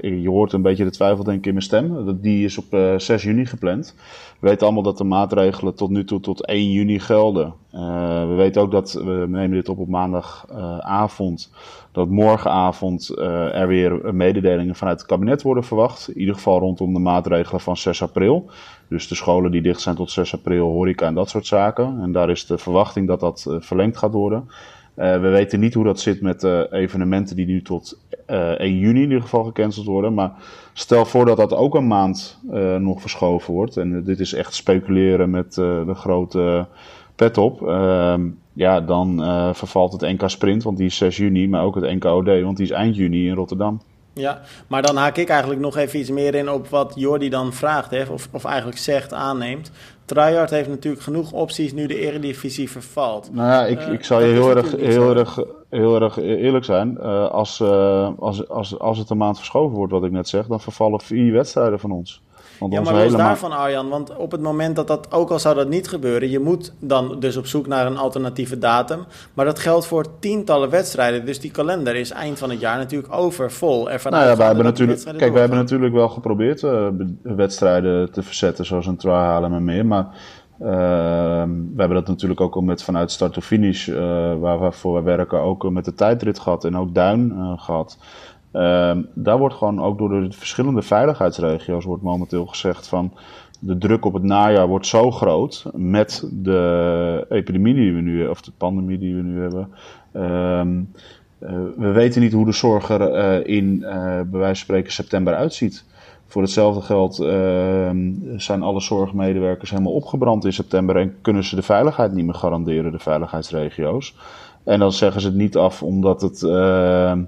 [0.01, 2.21] je hoort een beetje de twijfel denk ik in mijn stem.
[2.21, 3.95] Die is op 6 juni gepland.
[4.41, 7.55] We weten allemaal dat de maatregelen tot nu toe tot 1 juni gelden.
[7.71, 11.51] we weten ook dat, we nemen dit op op maandagavond,
[11.93, 16.09] dat morgenavond er weer mededelingen vanuit het kabinet worden verwacht.
[16.09, 18.51] In ieder geval rondom de maatregelen van 6 april.
[18.89, 21.99] Dus de scholen die dicht zijn tot 6 april, horeca en dat soort zaken.
[22.03, 24.49] En daar is de verwachting dat dat uh, verlengd gaat worden.
[24.97, 28.80] Uh, we weten niet hoe dat zit met uh, evenementen die nu tot 1 eh,
[28.80, 30.14] juni in ieder geval gecanceld worden.
[30.14, 30.32] Maar
[30.72, 32.39] stel voor dat dat ook een maand
[32.78, 33.76] nog verschoven wordt.
[33.76, 36.66] En dit is echt speculeren met de grote
[37.16, 37.68] pet op.
[37.68, 39.16] Ehm, ja, dan
[39.55, 41.49] vervalt het NK Sprint, want die is 6 juni.
[41.49, 43.80] Maar ook het NK OD, want die is eind juni in Rotterdam.
[44.15, 47.53] Ja, maar dan haak ik eigenlijk nog even iets meer in op wat Jordi dan
[47.53, 49.71] vraagt, hè, of, of eigenlijk zegt, aanneemt.
[50.05, 53.31] Tryhard heeft natuurlijk genoeg opties nu de Eredivisie vervalt.
[53.33, 55.39] Nou ja, ik, uh, ik zal je heel erg, heel, erg,
[55.71, 56.99] heel erg eerlijk zijn.
[57.01, 60.47] Uh, als, uh, als, als, als het een maand verschoven wordt, wat ik net zeg,
[60.47, 62.23] dan vervallen vier wedstrijden van ons.
[62.71, 63.89] Want ja, maar los daarvan, Arjan.
[63.89, 67.21] Want op het moment dat dat, ook al zou dat niet gebeuren, je moet dan
[67.21, 69.05] dus op zoek naar een alternatieve datum.
[69.35, 71.27] Maar dat geldt voor tientallen wedstrijden.
[71.27, 73.91] Dus die kalender is eind van het jaar natuurlijk overvol.
[73.91, 76.87] Ervan nou ja, wij hebben natuurlijk, kijk, wij hebben natuurlijk wel geprobeerd uh,
[77.23, 79.87] wedstrijden te verzetten, zoals een try halen en meer.
[79.87, 80.07] Maar
[80.61, 80.69] uh,
[81.75, 83.97] we hebben dat natuurlijk ook al met vanuit start to finish, uh,
[84.39, 87.99] waar we werken, ook met de tijdrit gehad en ook duin gehad.
[88.55, 93.13] Uh, daar wordt gewoon ook door de verschillende veiligheidsregio's wordt momenteel gezegd van
[93.59, 98.41] de druk op het najaar wordt zo groot met de epidemie die we nu of
[98.41, 99.69] de pandemie die we nu hebben.
[100.13, 104.93] Uh, we weten niet hoe de zorg er uh, in, uh, bij wijze van spreken,
[104.93, 105.85] september uitziet.
[106.27, 111.63] Voor hetzelfde geld ehm, zijn alle zorgmedewerkers helemaal opgebrand in september en kunnen ze de
[111.63, 114.17] veiligheid niet meer garanderen, de veiligheidsregio's.
[114.65, 117.23] En dan zeggen ze het niet af omdat het ehm,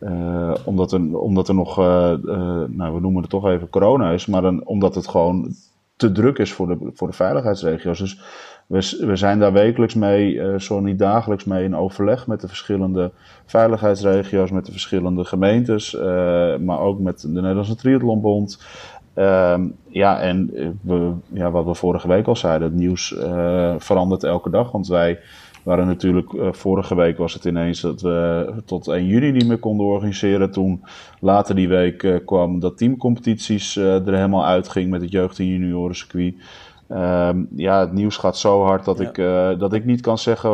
[0.00, 4.10] uh, omdat, er, omdat er nog, uh, uh, nou we noemen het toch even corona
[4.10, 5.54] is, maar omdat het gewoon
[5.96, 7.98] te druk is voor de, voor de veiligheidsregio's.
[7.98, 8.20] Dus
[8.66, 13.10] we, we zijn daar wekelijks mee, zo niet dagelijks mee, in overleg met de verschillende
[13.44, 15.96] veiligheidsregio's, met de verschillende gemeentes,
[16.60, 18.64] maar ook met de Nederlandse Triathlonbond.
[19.14, 20.50] Ehm, ja, en
[20.82, 23.14] we, ja, wat we vorige week al zeiden, het nieuws
[23.78, 25.18] verandert elke dag, want wij
[25.62, 29.58] waren natuurlijk, uh, vorige week was het ineens dat we tot 1 juni niet meer
[29.58, 30.50] konden organiseren.
[30.50, 30.84] Toen
[31.20, 35.46] later die week uh, kwam dat teamcompetities uh, er helemaal uitging met het jeugd- en
[35.46, 36.34] juniorencircuit.
[36.92, 39.08] Um, ja, het nieuws gaat zo hard dat, ja.
[39.08, 40.50] ik, dat ik niet kan zeggen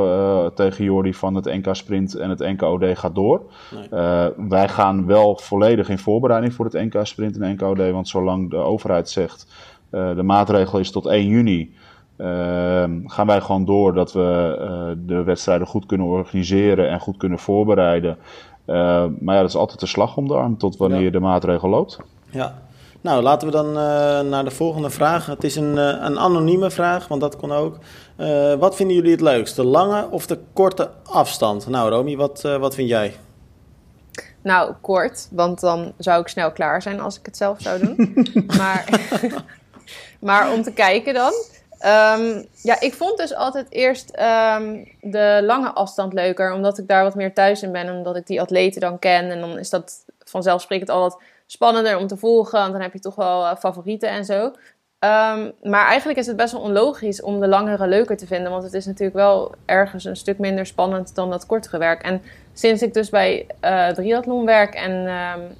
[0.55, 3.43] tegen Jordi van het NK Sprint en het NK OD gaat door.
[3.75, 4.01] Nee.
[4.49, 8.51] wij gaan wel volledig in voorbereiding voor het NK Sprint en NK OD, want zolang
[8.51, 9.47] de overheid zegt
[9.91, 11.75] de maatregel is tot 1 juni,
[13.07, 17.39] gaan wij gewoon door dat we uh, de wedstrijden goed kunnen organiseren en goed kunnen
[17.39, 18.19] voorbereiden.
[18.67, 21.11] Uh, maar ja, dat is altijd de slag om de arm tot wanneer ja.
[21.11, 21.99] de maatregel loopt.
[22.31, 22.59] Ja,
[23.01, 23.73] nou laten we dan
[24.29, 25.27] naar de volgende vraag.
[25.27, 27.79] Het is een, een anonieme vraag, want dat kon ook.
[28.59, 31.69] wat vinden jullie het leukst, de lange of de korte afstand?
[31.69, 33.15] Nou, Romy, wat, wat vind jij?
[34.47, 38.15] Nou, kort, want dan zou ik snel klaar zijn als ik het zelf zou doen.
[38.59, 39.09] maar,
[40.29, 41.33] maar om te kijken dan.
[41.87, 44.19] Um, ja, ik vond dus altijd eerst
[44.59, 48.27] um, de lange afstand leuker, omdat ik daar wat meer thuis in ben, omdat ik
[48.27, 49.31] die atleten dan ken.
[49.31, 52.99] En dan is dat vanzelfsprekend al wat spannender om te volgen, want dan heb je
[52.99, 54.45] toch wel uh, favorieten en zo.
[54.45, 58.63] Um, maar eigenlijk is het best wel onlogisch om de langere leuker te vinden, want
[58.63, 62.03] het is natuurlijk wel ergens een stuk minder spannend dan dat kortere werk.
[62.03, 62.23] En
[62.53, 65.09] sinds ik dus bij uh, triathlon werk en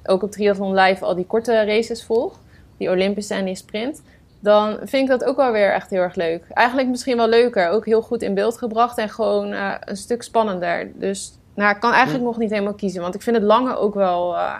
[0.05, 2.39] ook op Triathlon Live al die korte races volg,
[2.77, 4.01] die Olympische en die sprint
[4.39, 6.43] dan vind ik dat ook wel weer echt heel erg leuk.
[6.49, 7.69] Eigenlijk misschien wel leuker.
[7.69, 10.91] Ook heel goed in beeld gebracht en gewoon uh, een stuk spannender.
[10.95, 12.29] Dus nou, ik kan eigenlijk hm.
[12.29, 13.01] nog niet helemaal kiezen.
[13.01, 14.33] Want ik vind het lange ook wel...
[14.33, 14.55] Uh,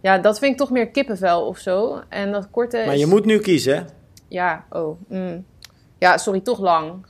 [0.00, 2.00] ja, dat vind ik toch meer kippenvel of zo.
[2.08, 3.88] En dat korte Maar je moet nu kiezen?
[4.28, 5.00] Ja, oh.
[5.08, 5.44] Mm.
[5.98, 6.90] Ja, sorry, toch lang.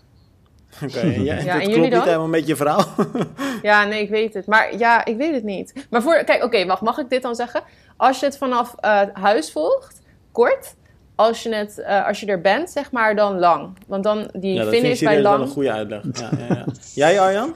[0.84, 2.84] Oké, okay, ja, ja, klopt niet helemaal met je verhaal.
[3.62, 4.46] ja, nee, ik weet het.
[4.46, 5.86] Maar ja, ik weet het niet.
[5.90, 7.62] Maar voor, kijk, oké, wacht, mag ik dit dan zeggen?
[7.96, 10.74] Als je het vanaf uh, huis volgt, kort.
[11.16, 13.68] Als je, het, uh, als je er bent, zeg maar, dan lang.
[13.86, 15.38] Want dan die ja, finish bij lang...
[15.38, 16.20] dat is wel een goede uitleg.
[16.20, 16.64] Ja, ja, ja.
[16.94, 17.54] Jij, Arjan?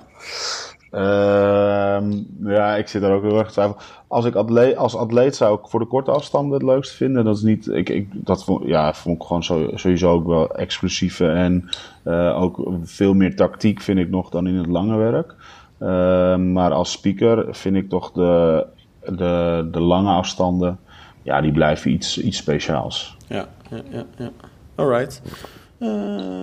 [0.92, 2.00] Uh,
[2.44, 3.76] ja, ik zit er ook heel erg twijfel.
[4.06, 7.24] Als ik atleet, als atleet zou ik voor de korte afstanden het leukst vinden.
[7.24, 10.54] Dat is niet, ik, ik, dat vond, ja, vond ik gewoon zo, sowieso ook wel
[10.54, 11.68] explosieve en
[12.04, 15.34] uh, ook veel meer tactiek vind ik nog dan in het lange werk.
[15.80, 18.66] Uh, maar als speaker vind ik toch de,
[19.04, 20.78] de, de lange afstanden,
[21.22, 23.16] ja, die blijven iets, iets speciaals.
[23.26, 24.04] Ja, ja, ja.
[24.16, 24.30] ja.
[24.74, 25.22] Alright.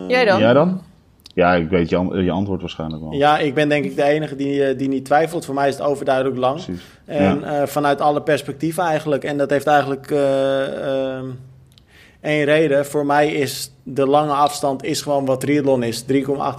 [0.07, 0.39] Jij dan?
[0.39, 0.81] Jij dan?
[1.37, 3.11] Ja, ik weet je, je antwoord waarschijnlijk wel.
[3.11, 5.45] Ja, ik ben denk ik de enige die, eh, die niet twijfelt.
[5.45, 6.63] Voor mij is het overduidelijk lang.
[6.63, 6.83] Precies.
[7.05, 7.61] En ja.
[7.61, 9.23] uh, vanuit alle perspectieven eigenlijk.
[9.23, 11.17] En dat heeft eigenlijk uh,
[12.21, 12.85] één reden.
[12.85, 16.03] Voor mij is de lange afstand is gewoon wat triathlon is.
[16.03, 16.07] 3,8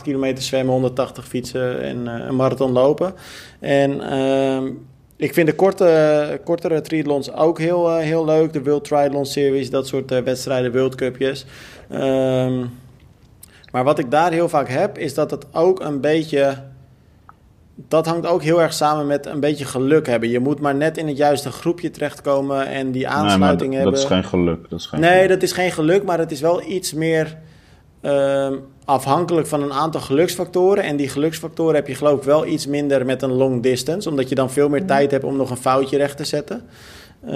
[0.02, 3.14] kilometer zwemmen, 180 fietsen en een marathon lopen.
[3.60, 4.66] En ehm,
[5.18, 8.52] ik vind de korte, kortere triathlons ook heel, heel leuk.
[8.52, 11.46] De World Triathlon Series, dat soort wedstrijden, World Cupjes.
[11.90, 12.64] Ehm
[13.72, 16.56] maar wat ik daar heel vaak heb, is dat het ook een beetje.
[17.88, 20.28] Dat hangt ook heel erg samen met een beetje geluk hebben.
[20.28, 23.94] Je moet maar net in het juiste groepje terechtkomen en die aansluiting nee, hebben.
[23.94, 24.70] Dat is geen geluk.
[24.70, 25.28] Dat is geen nee, geluk.
[25.28, 27.36] dat is geen geluk, maar het is wel iets meer
[28.02, 28.48] uh,
[28.84, 30.84] afhankelijk van een aantal geluksfactoren.
[30.84, 34.28] En die geluksfactoren heb je geloof ik wel iets minder met een long distance, omdat
[34.28, 36.68] je dan veel meer tijd hebt om nog een foutje recht te zetten.
[37.24, 37.32] Uh,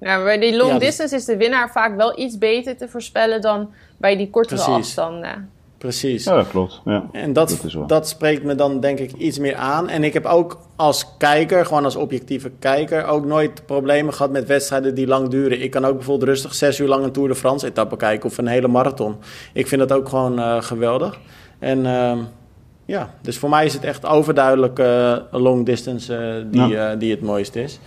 [0.00, 2.76] ja, maar bij die long ja, dus- distance is de winnaar vaak wel iets beter
[2.76, 4.74] te voorspellen dan bij die kortere Precies.
[4.74, 5.50] afstanden.
[5.78, 6.24] Precies.
[6.24, 6.80] Ja, dat klopt.
[6.84, 7.86] Ja, en dat, dat, is wel.
[7.86, 9.88] dat spreekt me dan denk ik iets meer aan.
[9.88, 14.46] En ik heb ook als kijker, gewoon als objectieve kijker, ook nooit problemen gehad met
[14.46, 15.62] wedstrijden die lang duren.
[15.62, 18.38] Ik kan ook bijvoorbeeld rustig zes uur lang een Tour de France etappe kijken of
[18.38, 19.16] een hele marathon.
[19.52, 21.18] Ik vind dat ook gewoon uh, geweldig.
[21.58, 22.18] En uh,
[22.84, 26.94] ja, dus voor mij is het echt overduidelijk uh, long distance die, ja.
[26.94, 27.78] die het mooiste is.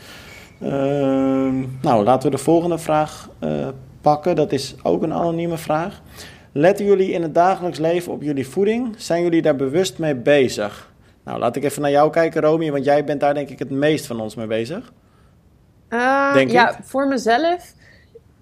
[0.61, 3.29] Ehm, nou, laten we de volgende vraag
[4.01, 4.35] pakken.
[4.35, 6.01] Dat is ook een anonieme vraag.
[6.51, 8.95] Letten jullie in het dagelijks leven op jullie voeding?
[8.97, 10.91] Zijn jullie daar bewust mee bezig?
[11.23, 13.69] Nou, laat ik even naar jou kijken, Romy, want jij bent daar denk ik het
[13.69, 14.93] meest van ons mee bezig.
[15.89, 16.83] Uh, denk ja, ik.
[16.83, 17.73] voor mezelf.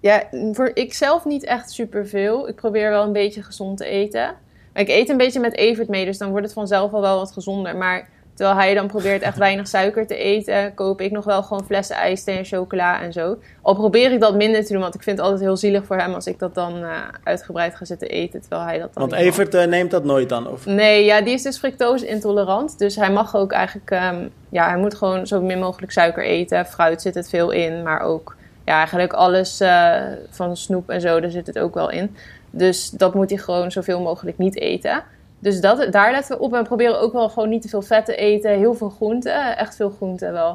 [0.00, 2.48] Ja, voor ikzelf niet echt superveel.
[2.48, 4.34] Ik probeer wel een beetje gezond te eten.
[4.72, 7.18] Maar ik eet een beetje met Evert mee, dus dan wordt het vanzelf al wel
[7.18, 7.76] wat gezonder.
[7.76, 8.08] Maar
[8.40, 11.96] Terwijl hij dan probeert echt weinig suiker te eten, koop ik nog wel gewoon flessen
[11.96, 13.38] ijsthee en chocola en zo.
[13.62, 15.96] Al probeer ik dat minder te doen, want ik vind het altijd heel zielig voor
[15.96, 16.92] hem als ik dat dan uh,
[17.24, 20.48] uitgebreid ga zitten eten, terwijl hij dat dan Want Evert uh, neemt dat nooit dan?
[20.48, 20.66] Of?
[20.66, 22.78] Nee, ja, die is dus fructose intolerant.
[22.78, 26.66] Dus hij mag ook eigenlijk, um, ja, hij moet gewoon zo min mogelijk suiker eten.
[26.66, 29.94] Fruit zit het veel in, maar ook, ja, eigenlijk alles uh,
[30.30, 32.16] van snoep en zo, daar zit het ook wel in.
[32.50, 35.02] Dus dat moet hij gewoon zoveel mogelijk niet eten.
[35.40, 36.52] Dus dat, daar letten we op.
[36.52, 38.50] En we proberen ook wel gewoon niet te veel vet te eten.
[38.50, 39.56] Heel veel groenten.
[39.56, 40.50] Echt veel groenten wel.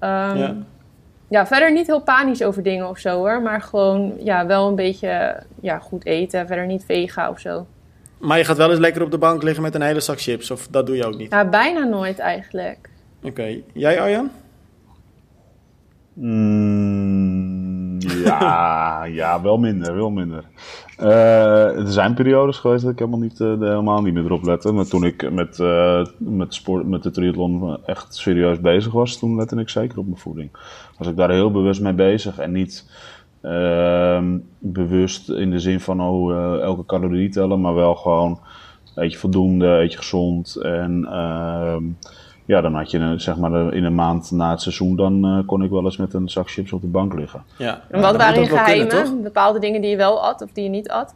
[0.00, 0.54] Um, ja.
[1.28, 1.46] ja.
[1.46, 3.42] verder niet heel panisch over dingen of zo hoor.
[3.42, 6.46] Maar gewoon ja, wel een beetje ja, goed eten.
[6.46, 7.66] Verder niet vega of zo.
[8.18, 10.50] Maar je gaat wel eens lekker op de bank liggen met een hele zak chips.
[10.50, 11.30] Of dat doe je ook niet?
[11.32, 12.88] Ja, bijna nooit eigenlijk.
[13.18, 13.28] Oké.
[13.28, 13.64] Okay.
[13.72, 14.30] Jij Arjan?
[16.12, 17.45] Mm,
[17.98, 20.44] ja, ja, wel minder, wel minder.
[21.00, 24.72] Uh, er zijn periodes geweest dat ik helemaal niet, uh, helemaal niet meer erop lette.
[24.72, 29.36] Maar toen ik met, uh, met, sport, met de triathlon echt serieus bezig was, toen
[29.36, 30.50] lette ik zeker op mijn voeding.
[30.98, 32.90] Was ik daar heel bewust mee bezig en niet
[33.40, 38.40] ehm, bewust in de zin van oh, elke calorie tellen, maar wel gewoon
[38.94, 41.84] eet je voldoende, eet je gezond en ehm,
[42.46, 45.62] ja, dan had je zeg maar in een maand na het seizoen, dan uh, kon
[45.62, 47.42] ik wel eens met een zak chips op de bank liggen.
[47.58, 47.82] Ja.
[47.90, 48.88] En wat ja, waren je geheimen?
[48.88, 51.14] Kunnen, Bepaalde dingen die je wel at of die je niet at?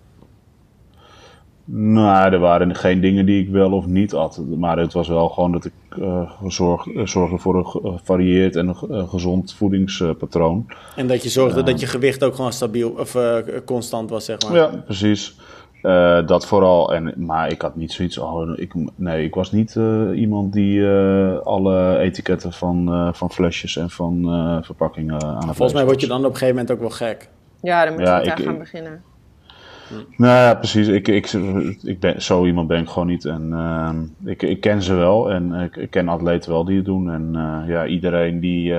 [1.73, 4.41] Nou, er waren geen dingen die ik wel of niet at.
[4.59, 9.09] Maar het was wel gewoon dat ik uh, zorg, zorgde voor een gevarieerd en een
[9.09, 10.67] gezond voedingspatroon.
[10.97, 13.17] En dat je zorgde dat je gewicht ook gewoon stabiel of
[13.65, 14.55] constant was, zeg maar.
[14.55, 15.37] Ja, precies.
[15.83, 16.95] Uh, dat vooral.
[16.95, 18.19] En, maar ik had niet zoiets.
[18.19, 23.77] Oh, ik, nee, ik was niet uh, iemand die uh, alle etiketten van, van flesjes
[23.77, 24.23] en van
[24.65, 27.29] verpakkingen aan het Volgens mij word je dan op een gegeven moment ook wel gek.
[27.61, 29.03] Ja, dan moet je ja, daar gaan beginnen.
[30.17, 30.89] Nou ja, precies.
[30.89, 31.33] Ik, ik,
[31.83, 33.25] ik ben, zo iemand ben ik gewoon niet.
[33.25, 35.31] En ik, ik ken ze wel.
[35.31, 37.11] En ik, ik ken atleten wel die het doen.
[37.11, 37.33] En
[37.67, 38.75] ja, iedereen die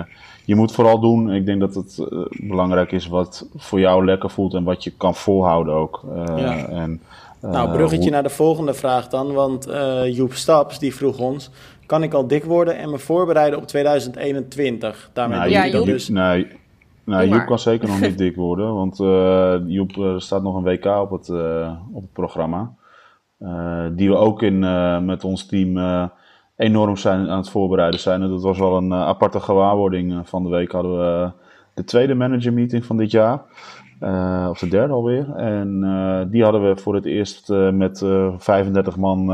[0.45, 1.33] je moet vooral doen.
[1.33, 4.91] Ik denk dat het uh, belangrijk is wat voor jou lekker voelt en wat je
[4.97, 6.03] kan volhouden ook.
[6.05, 6.67] Uh, ja.
[6.67, 7.01] en,
[7.43, 8.11] uh, nou, bruggetje hoe...
[8.11, 9.33] naar de volgende vraag dan.
[9.33, 9.69] Want
[10.05, 11.49] Joep Staps die vroeg ons:
[11.85, 15.09] kan ik al dik worden en me voorbereiden op 2021?
[15.13, 16.09] Daarmee nou, je dat dus.
[16.09, 16.47] Nee,
[17.03, 20.85] Nou, Joep kan zeker nog niet dik worden, want uh, Joep staat nog een WK
[20.85, 21.29] op het,
[21.91, 22.73] op het programma.
[23.91, 24.59] die we ook in,
[25.05, 25.77] met ons team
[26.61, 28.21] enorm zijn aan het voorbereiden zijn.
[28.21, 30.71] En dat was wel een aparte gewaarwording van de week.
[30.71, 31.31] Hadden we
[31.73, 33.41] de tweede manager meeting van dit jaar.
[34.49, 35.35] Of de derde alweer.
[35.35, 35.79] En
[36.31, 38.05] die hadden we voor het eerst met
[38.37, 39.31] 35 man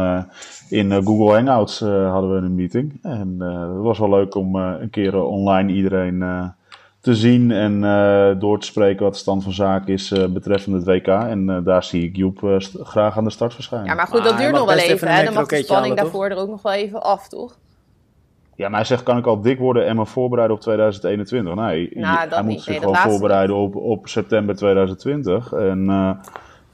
[0.70, 3.00] in Google Hangouts hadden we een meeting.
[3.02, 6.54] En het was wel leuk om een keer online iedereen
[7.08, 7.82] te zien en
[8.40, 11.08] door te spreken wat de stand van zaken is betreffende het WK.
[11.08, 13.88] En daar zie ik Joep graag aan de start verschijnen.
[13.88, 15.08] Ja, maar goed, dat duurt nog wel even.
[15.08, 15.24] Hè?
[15.24, 17.58] Dan mag de spanning daarvoor er ook nog wel even af, toch?
[18.58, 21.56] Ja, maar hij zegt, kan ik al dik worden en me voorbereiden op 2021?
[21.56, 25.54] Nee, nou, hij moet zich gewoon voorbereiden op, op september 2020.
[25.54, 26.12] En uh,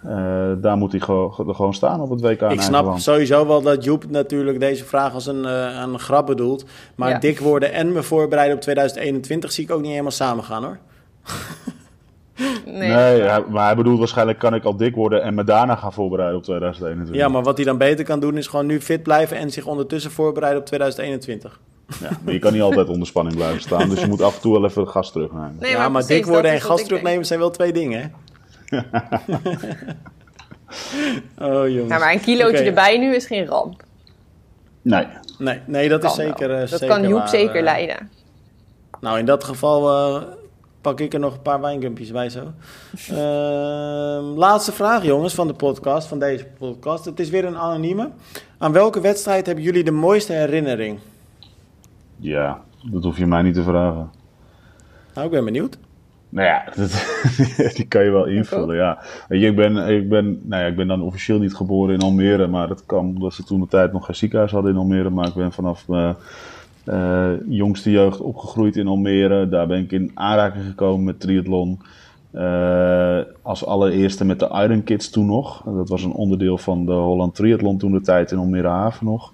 [0.06, 2.41] uh, daar moet hij gewoon, gewoon staan op het WK.
[2.41, 6.66] Ik snap sowieso wel dat Joep natuurlijk deze vraag als een, uh, een grap bedoelt.
[6.95, 10.64] Maar dik worden en me voorbereiden op 2021 zie ik ook niet helemaal samen gaan
[10.64, 10.78] hoor.
[12.66, 15.93] Nee, nee maar hij bedoelt waarschijnlijk kan ik al dik worden en me daarna gaan
[15.93, 17.22] voorbereiden op 2021.
[17.22, 19.66] Ja, maar wat hij dan beter kan doen is gewoon nu fit blijven en zich
[19.66, 21.60] ondertussen voorbereiden op 2021.
[22.01, 23.89] Ja, maar je kan niet altijd onder spanning blijven staan.
[23.89, 25.56] Dus je moet af en toe wel even gas terugnemen.
[25.60, 28.08] Nee, maar ja, maar dik worden en gas terugnemen zijn wel twee dingen, hè?
[31.38, 31.89] oh, jongens.
[31.89, 33.84] Ja, maar een kilootje erbij nu is geen ramp.
[34.82, 35.07] Nee.
[35.38, 38.09] Nee, nee dat is zeker uh, Dat kan Joep zeker uh, leiden.
[38.99, 40.24] Nou, in dat geval uh,
[40.82, 42.39] pak ik er nog een paar wijngumpjes bij zo.
[43.09, 47.05] Ehm, laatste vraag, jongens, van de podcast, van deze podcast.
[47.05, 48.09] Het is weer een anonieme.
[48.57, 50.99] Aan welke wedstrijd hebben jullie de mooiste herinnering?
[52.17, 52.61] Ja,
[52.91, 54.11] dat hoef je mij niet te vragen.
[55.13, 55.78] Nou, ik ben benieuwd.
[56.34, 56.64] Nou ja,
[57.76, 58.98] die kan je wel invullen, ja.
[59.30, 62.68] Ik ben, ik, ben, nou ja, ik ben dan officieel niet geboren in Almere, maar
[62.68, 65.10] dat kan omdat ze toen de tijd nog geen ziekenhuis hadden in Almere.
[65.10, 66.16] Maar ik ben vanaf mijn
[66.86, 69.50] uh, jongste jeugd opgegroeid in Almere.
[69.50, 71.80] Daar ben ik in aanraking gekomen met triathlon.
[72.32, 75.64] Uh, als allereerste met de Iron Kids toen nog.
[75.66, 79.34] Dat was een onderdeel van de Holland Triathlon toen de tijd in Almere Haven nog.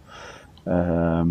[0.68, 1.22] Uh,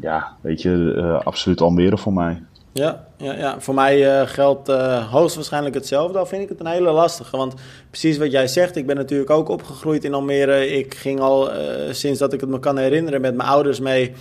[0.00, 2.42] ja, weet je, absoluut Almere voor mij.
[2.72, 3.60] Ja, ja, ja.
[3.60, 6.18] voor mij uh, geldt uh, hoogstwaarschijnlijk hetzelfde.
[6.18, 7.36] Al vind ik het een hele lastige.
[7.36, 7.54] Want
[7.90, 10.68] precies wat jij zegt, ik ben natuurlijk ook opgegroeid in Almere.
[10.68, 11.50] Ik ging al
[11.90, 14.12] sinds dat ik het me kan herinneren met mijn ouders mee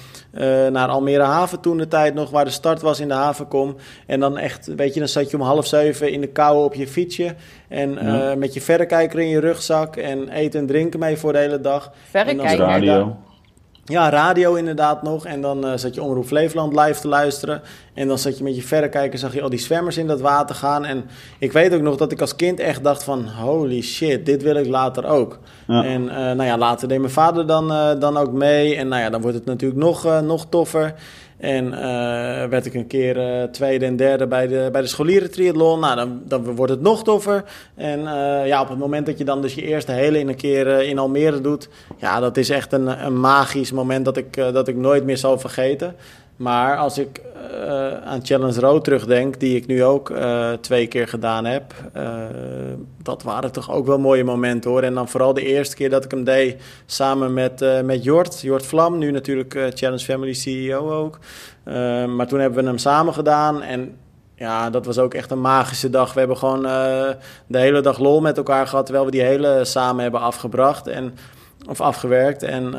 [0.71, 3.75] naar Almere Haven toen de tijd nog, waar de start was in de havenkom.
[4.05, 6.73] En dan echt, weet je, dan zat je om half zeven in de kou op
[6.73, 7.35] je fietsje.
[7.67, 7.97] En
[8.39, 11.91] met je verrekijker in je rugzak en eten en drinken mee voor de hele dag.
[12.09, 12.65] Verrekijker?
[12.65, 13.17] Radio.
[13.89, 15.25] Ja, radio inderdaad nog.
[15.25, 17.61] En dan uh, zat je Omroep Flevoland live te luisteren.
[17.93, 20.55] En dan zat je met je verrekijker, zag je al die zwemmers in dat water
[20.55, 20.85] gaan.
[20.85, 21.05] En
[21.39, 23.27] ik weet ook nog dat ik als kind echt dacht van...
[23.27, 25.39] holy shit, dit wil ik later ook.
[25.67, 28.75] En uh, nou ja, later deed mijn vader dan, uh, dan ook mee.
[28.75, 30.93] En nou ja, dan wordt het natuurlijk nog, nog toffer.
[31.39, 31.79] En uh,
[32.45, 35.79] werd ik een keer uh, tweede en derde bij de, bij de scholieren triathlon.
[35.79, 37.43] Nou, dan, dan wordt het nog toffer.
[37.75, 40.35] En uh, ja, op het moment dat je dan dus je eerste hele in een
[40.35, 41.69] keer in Almere doet...
[41.97, 45.39] Ja, dat is echt een, een magisch moment dat ik, dat ik nooit meer zal
[45.39, 45.95] vergeten.
[46.39, 47.21] Maar als ik
[47.51, 52.19] uh, aan Challenge Road terugdenk, die ik nu ook uh, twee keer gedaan heb, uh,
[53.03, 54.83] dat waren toch ook wel mooie momenten hoor.
[54.83, 58.65] En dan vooral de eerste keer dat ik hem deed samen met, met Jort, Jort
[58.65, 61.19] Vlam, nu natuurlijk Challenge Family CEO ook.
[62.15, 63.97] maar toen hebben we hem samen gedaan en
[64.35, 66.13] ja, dat was ook echt een magische dag.
[66.13, 66.61] We hebben gewoon
[67.47, 71.13] de hele dag lol met elkaar gehad, terwijl we die hele samen hebben afgebracht en,
[71.67, 72.43] of afgewerkt.
[72.43, 72.73] En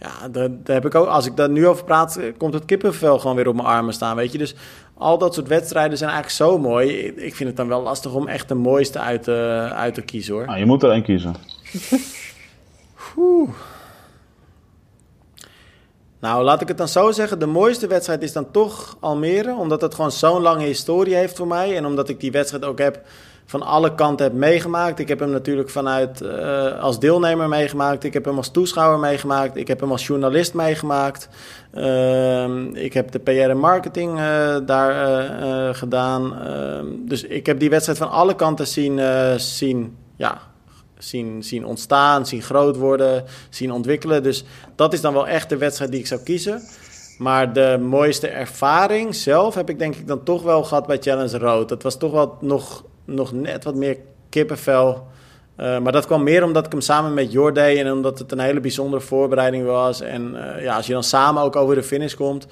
[0.00, 2.64] ja, daar, daar, heb ik ook, als ik daar nu over praat, eh, komt het
[2.64, 4.38] kippenvel gewoon weer op mijn armen staan, weet je.
[4.38, 4.54] Dus
[4.94, 7.06] al dat soort wedstrijden zijn eigenlijk zo mooi.
[7.06, 10.34] Ik vind het dan wel lastig om echt de mooiste uit te, uit te kiezen,
[10.34, 10.46] hoor.
[10.46, 11.34] Ah, je moet er één kiezen.
[16.20, 17.38] Nou, laat ik het dan zo zeggen.
[17.38, 19.54] De mooiste wedstrijd is dan toch Almere.
[19.54, 21.76] Omdat het gewoon zo'n lange historie heeft voor mij.
[21.76, 23.02] En omdat ik die wedstrijd ook heb
[23.50, 24.98] van alle kanten heb meegemaakt.
[24.98, 28.04] Ik heb hem natuurlijk vanuit uh, als deelnemer meegemaakt.
[28.04, 29.56] Ik heb hem als toeschouwer meegemaakt.
[29.56, 31.28] Ik heb hem als journalist meegemaakt.
[31.74, 36.38] Uh, ik heb de PR en marketing uh, daar uh, gedaan.
[36.38, 39.00] Ehm, dus ik heb die wedstrijd van alle kanten zien,
[39.38, 40.40] zien, ja,
[40.98, 44.22] zien, zien ontstaan, zien groot worden, zien ontwikkelen.
[44.22, 44.44] Dus
[44.74, 46.62] dat is dan wel echt de wedstrijd die ik zou kiezen.
[47.18, 51.38] Maar de mooiste ervaring zelf heb ik denk ik dan toch wel gehad bij Challenge
[51.38, 51.68] Road.
[51.68, 53.96] Dat was toch wel nog nog net wat meer
[54.28, 55.06] kippenvel.
[55.56, 58.32] Uh, maar dat kwam meer omdat ik hem samen met Jor deed en omdat het
[58.32, 60.00] een hele bijzondere voorbereiding was.
[60.00, 62.46] En uh, ja, als je dan samen ook over de finish komt,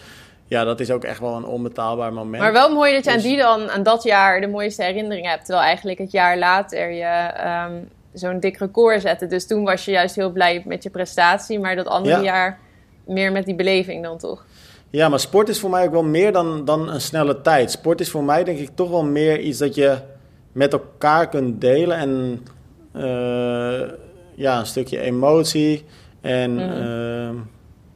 [0.47, 2.43] ja, dat is ook echt wel een onbetaalbaar moment.
[2.43, 3.23] Maar wel mooi dat je dus...
[3.23, 5.45] aan die dan, aan dat jaar, de mooiste herinneringen hebt.
[5.45, 7.33] Terwijl eigenlijk het jaar later je
[7.69, 9.27] um, zo'n dik record zette.
[9.27, 12.23] Dus toen was je juist heel blij met je prestatie, maar dat andere ja.
[12.23, 12.59] jaar
[13.07, 14.45] meer met die beleving dan toch?
[14.91, 17.71] Ja, maar sport is voor mij ook wel meer dan, dan een snelle tijd.
[17.71, 19.99] Sport is voor mij denk ik toch wel meer iets dat je
[20.59, 21.97] met elkaar kunt delen.
[21.97, 22.43] En
[22.97, 23.91] uh,
[24.35, 25.85] ja, een stukje emotie.
[26.21, 27.41] En uh,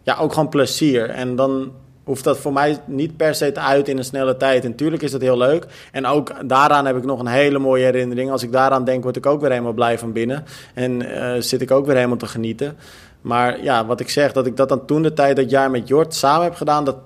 [0.02, 1.10] ja, ook gewoon plezier.
[1.10, 1.72] En dan
[2.04, 4.64] hoeft dat voor mij niet per se te uit in een snelle tijd.
[4.64, 5.66] En natuurlijk is dat heel leuk.
[5.92, 8.30] En ook daaraan heb ik nog een hele mooie herinnering.
[8.30, 10.44] Als ik daaraan denk, word ik ook weer helemaal blij van binnen.
[10.74, 12.76] En uh, zit ik ook weer helemaal te genieten.
[13.20, 15.88] Maar ja, wat ik zeg, dat ik dat dan toen de tijd dat jaar met
[15.88, 16.96] Jort samen heb gedaan, dat,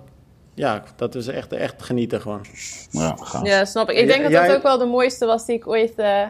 [0.56, 2.44] ja, dat is echt, echt genieten gewoon.
[2.90, 3.96] Ja, ja snap ik.
[3.96, 6.22] Ik denk dat dat ook wel de mooiste was die ik ooit uh,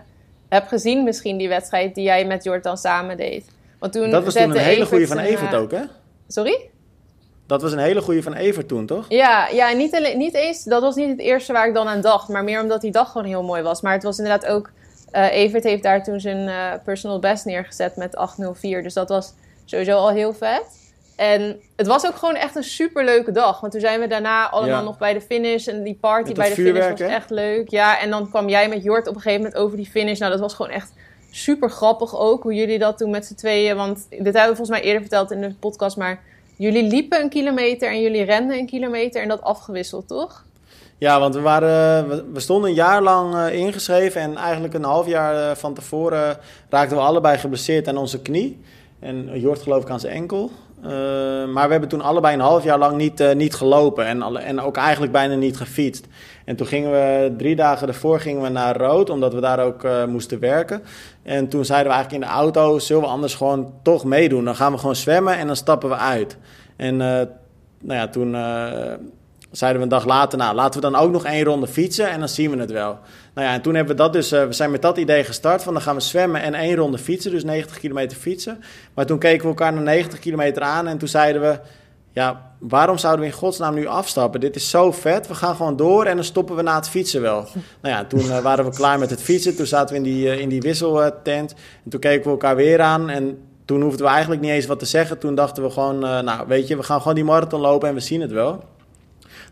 [0.48, 3.44] heb gezien, misschien die wedstrijd die jij met Jort dan samen deed.
[3.78, 5.82] Want toen dat was toen een hele goede van Evert ook, hè?
[6.28, 6.70] Sorry?
[7.46, 9.04] Dat was een hele goede van Evert toen, toch?
[9.08, 10.64] Ja, ja niet, alleen, niet eens.
[10.64, 12.28] Dat was niet het eerste waar ik dan aan dacht.
[12.28, 13.80] Maar meer omdat die dag gewoon heel mooi was.
[13.80, 14.70] Maar het was inderdaad ook.
[15.12, 18.82] Uh, Evert heeft daar toen zijn uh, personal best neergezet met 804.
[18.82, 20.85] Dus dat was sowieso al heel vet.
[21.16, 23.60] En het was ook gewoon echt een super leuke dag.
[23.60, 25.66] Want toen zijn we daarna allemaal nog bij de finish.
[25.66, 27.70] En die party bij de finish was echt leuk.
[27.70, 30.18] Ja, en dan kwam jij met Jort op een gegeven moment over die finish.
[30.18, 30.92] Nou, dat was gewoon echt
[31.30, 32.42] super grappig ook.
[32.42, 33.76] Hoe jullie dat toen met z'n tweeën.
[33.76, 35.96] Want dit hebben we volgens mij eerder verteld in de podcast.
[35.96, 36.22] Maar
[36.56, 39.22] jullie liepen een kilometer en jullie renden een kilometer.
[39.22, 40.44] En dat afgewisseld, toch?
[40.98, 44.20] Ja, want we, waren, we stonden een jaar lang uh, ingeschreven.
[44.20, 46.38] En eigenlijk een half jaar uh, van tevoren
[46.68, 48.60] raakten we allebei geblesseerd aan onze knie.
[49.00, 50.50] En Jort geloof ik aan zijn enkel.
[50.84, 50.88] Uh,
[51.52, 54.38] maar we hebben toen allebei een half jaar lang niet, uh, niet gelopen en, alle,
[54.38, 56.06] en ook eigenlijk bijna niet gefietst.
[56.44, 59.84] En toen gingen we drie dagen ervoor gingen we naar Rood, omdat we daar ook
[59.84, 60.82] uh, moesten werken.
[61.22, 64.44] En toen zeiden we eigenlijk in de auto, zullen we anders gewoon toch meedoen?
[64.44, 66.36] Dan gaan we gewoon zwemmen en dan stappen we uit.
[66.76, 67.28] En nou
[67.80, 68.36] ja, toen
[69.50, 72.18] zeiden we een dag later, nou laten we dan ook nog één ronde fietsen en
[72.18, 72.98] dan zien we het wel.
[73.36, 75.62] Nou ja, en toen hebben we dat dus, uh, we zijn met dat idee gestart
[75.62, 78.62] van dan gaan we zwemmen en één ronde fietsen, dus 90 kilometer fietsen.
[78.94, 81.58] Maar toen keken we elkaar naar 90 kilometer aan en toen zeiden we,
[82.10, 84.40] ja, waarom zouden we in godsnaam nu afstappen?
[84.40, 87.20] Dit is zo vet, we gaan gewoon door en dan stoppen we na het fietsen
[87.20, 87.46] wel.
[87.82, 90.26] Nou ja, toen uh, waren we klaar met het fietsen, toen zaten we in die,
[90.26, 94.12] uh, in die wisseltent en toen keken we elkaar weer aan en toen hoefden we
[94.12, 95.18] eigenlijk niet eens wat te zeggen.
[95.18, 98.00] Toen dachten we gewoon, nou weet je, we gaan gewoon die marathon lopen en we
[98.00, 98.62] zien het wel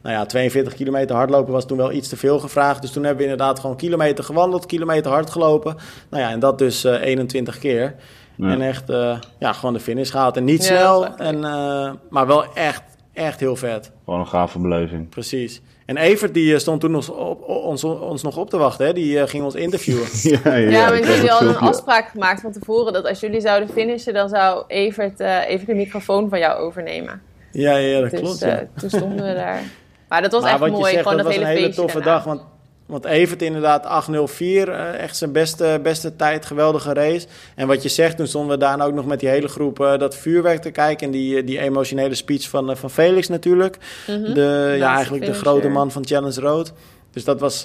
[0.05, 2.83] nou ja, 42 kilometer hardlopen was toen wel iets te veel gevraagd.
[2.83, 5.77] Dus toen hebben we inderdaad gewoon kilometer gewandeld, kilometer hard gelopen.
[6.11, 7.95] Nou ja, en dat dus uh, 21 keer.
[8.37, 8.49] Ja.
[8.49, 10.37] En echt, uh, ja, gewoon de finish gehaald.
[10.37, 12.83] En niet ja, snel, en, uh, maar wel echt,
[13.13, 13.91] echt heel vet.
[14.05, 15.09] Gewoon een gave beleving.
[15.09, 15.63] Precies.
[15.87, 18.87] En Evert die stond toen ons, op, ons, ons nog op te wachten.
[18.87, 18.93] Hè?
[18.93, 20.07] Die uh, ging ons interviewen.
[20.45, 22.93] ja, ja, ja, maar jullie hadden een afspraak gemaakt van tevoren...
[22.93, 24.15] dat als jullie zouden finishen...
[24.15, 27.23] dan zou Evert uh, even de microfoon van jou overnemen.
[27.51, 28.39] Ja, ja dat dus, klopt.
[28.39, 28.61] Ja.
[28.61, 29.63] Uh, toen stonden we daar.
[30.15, 31.61] Maar dat was maar echt wat mooi, je zegt, gewoon dat, dat hele was een
[31.63, 32.13] hele toffe daarna.
[32.13, 32.25] dag.
[32.25, 32.43] Want,
[32.87, 37.27] want Evert inderdaad 804, uh, echt zijn beste, beste tijd, geweldige race.
[37.55, 39.99] En wat je zegt, toen stonden we daarna ook nog met die hele groep uh,
[39.99, 41.07] dat vuurwerk te kijken.
[41.07, 43.79] En die, die emotionele speech van, uh, van Felix natuurlijk.
[44.07, 44.35] Mm -hmm.
[44.35, 46.73] de, ja, eigenlijk de grote man van Challenge Road.
[47.11, 47.63] Dus dat was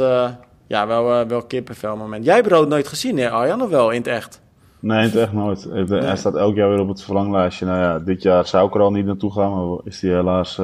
[0.67, 2.25] ja, wel, wel kippenvel moment.
[2.25, 4.41] Jij hebt Rood nooit gezien, hè Arjan, of wel in het echt?
[4.79, 5.63] Nee, in het echt nooit.
[5.63, 6.15] Hij nee.
[6.15, 7.65] staat elk jaar weer op het verlanglijstje.
[7.65, 10.59] Nou ja, dit jaar zou ik er al niet naartoe gaan, maar is die helaas...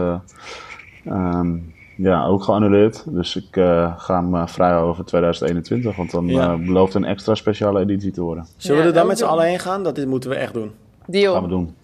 [1.08, 3.04] Um, ja, ook geannuleerd.
[3.08, 6.54] Dus ik uh, ga hem uh, vrij over 2021, want dan ja.
[6.54, 8.48] uh, belooft een extra speciale editie te worden.
[8.58, 9.84] Zullen we er dan met z'n allen heen gaan?
[9.84, 10.72] Dat moeten we echt doen.
[11.06, 11.34] Deal.
[11.34, 11.76] Gaan we doen.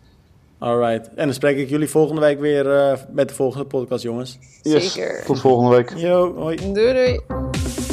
[0.57, 1.09] Alright.
[1.15, 2.65] En dan spreek ik jullie volgende week weer
[3.11, 4.39] met de volgende podcast, jongens.
[4.61, 4.93] Yes.
[4.93, 5.25] Zeker.
[5.25, 5.93] Tot volgende week.
[5.95, 6.55] Yo, hoi.
[6.73, 7.90] Doei doei.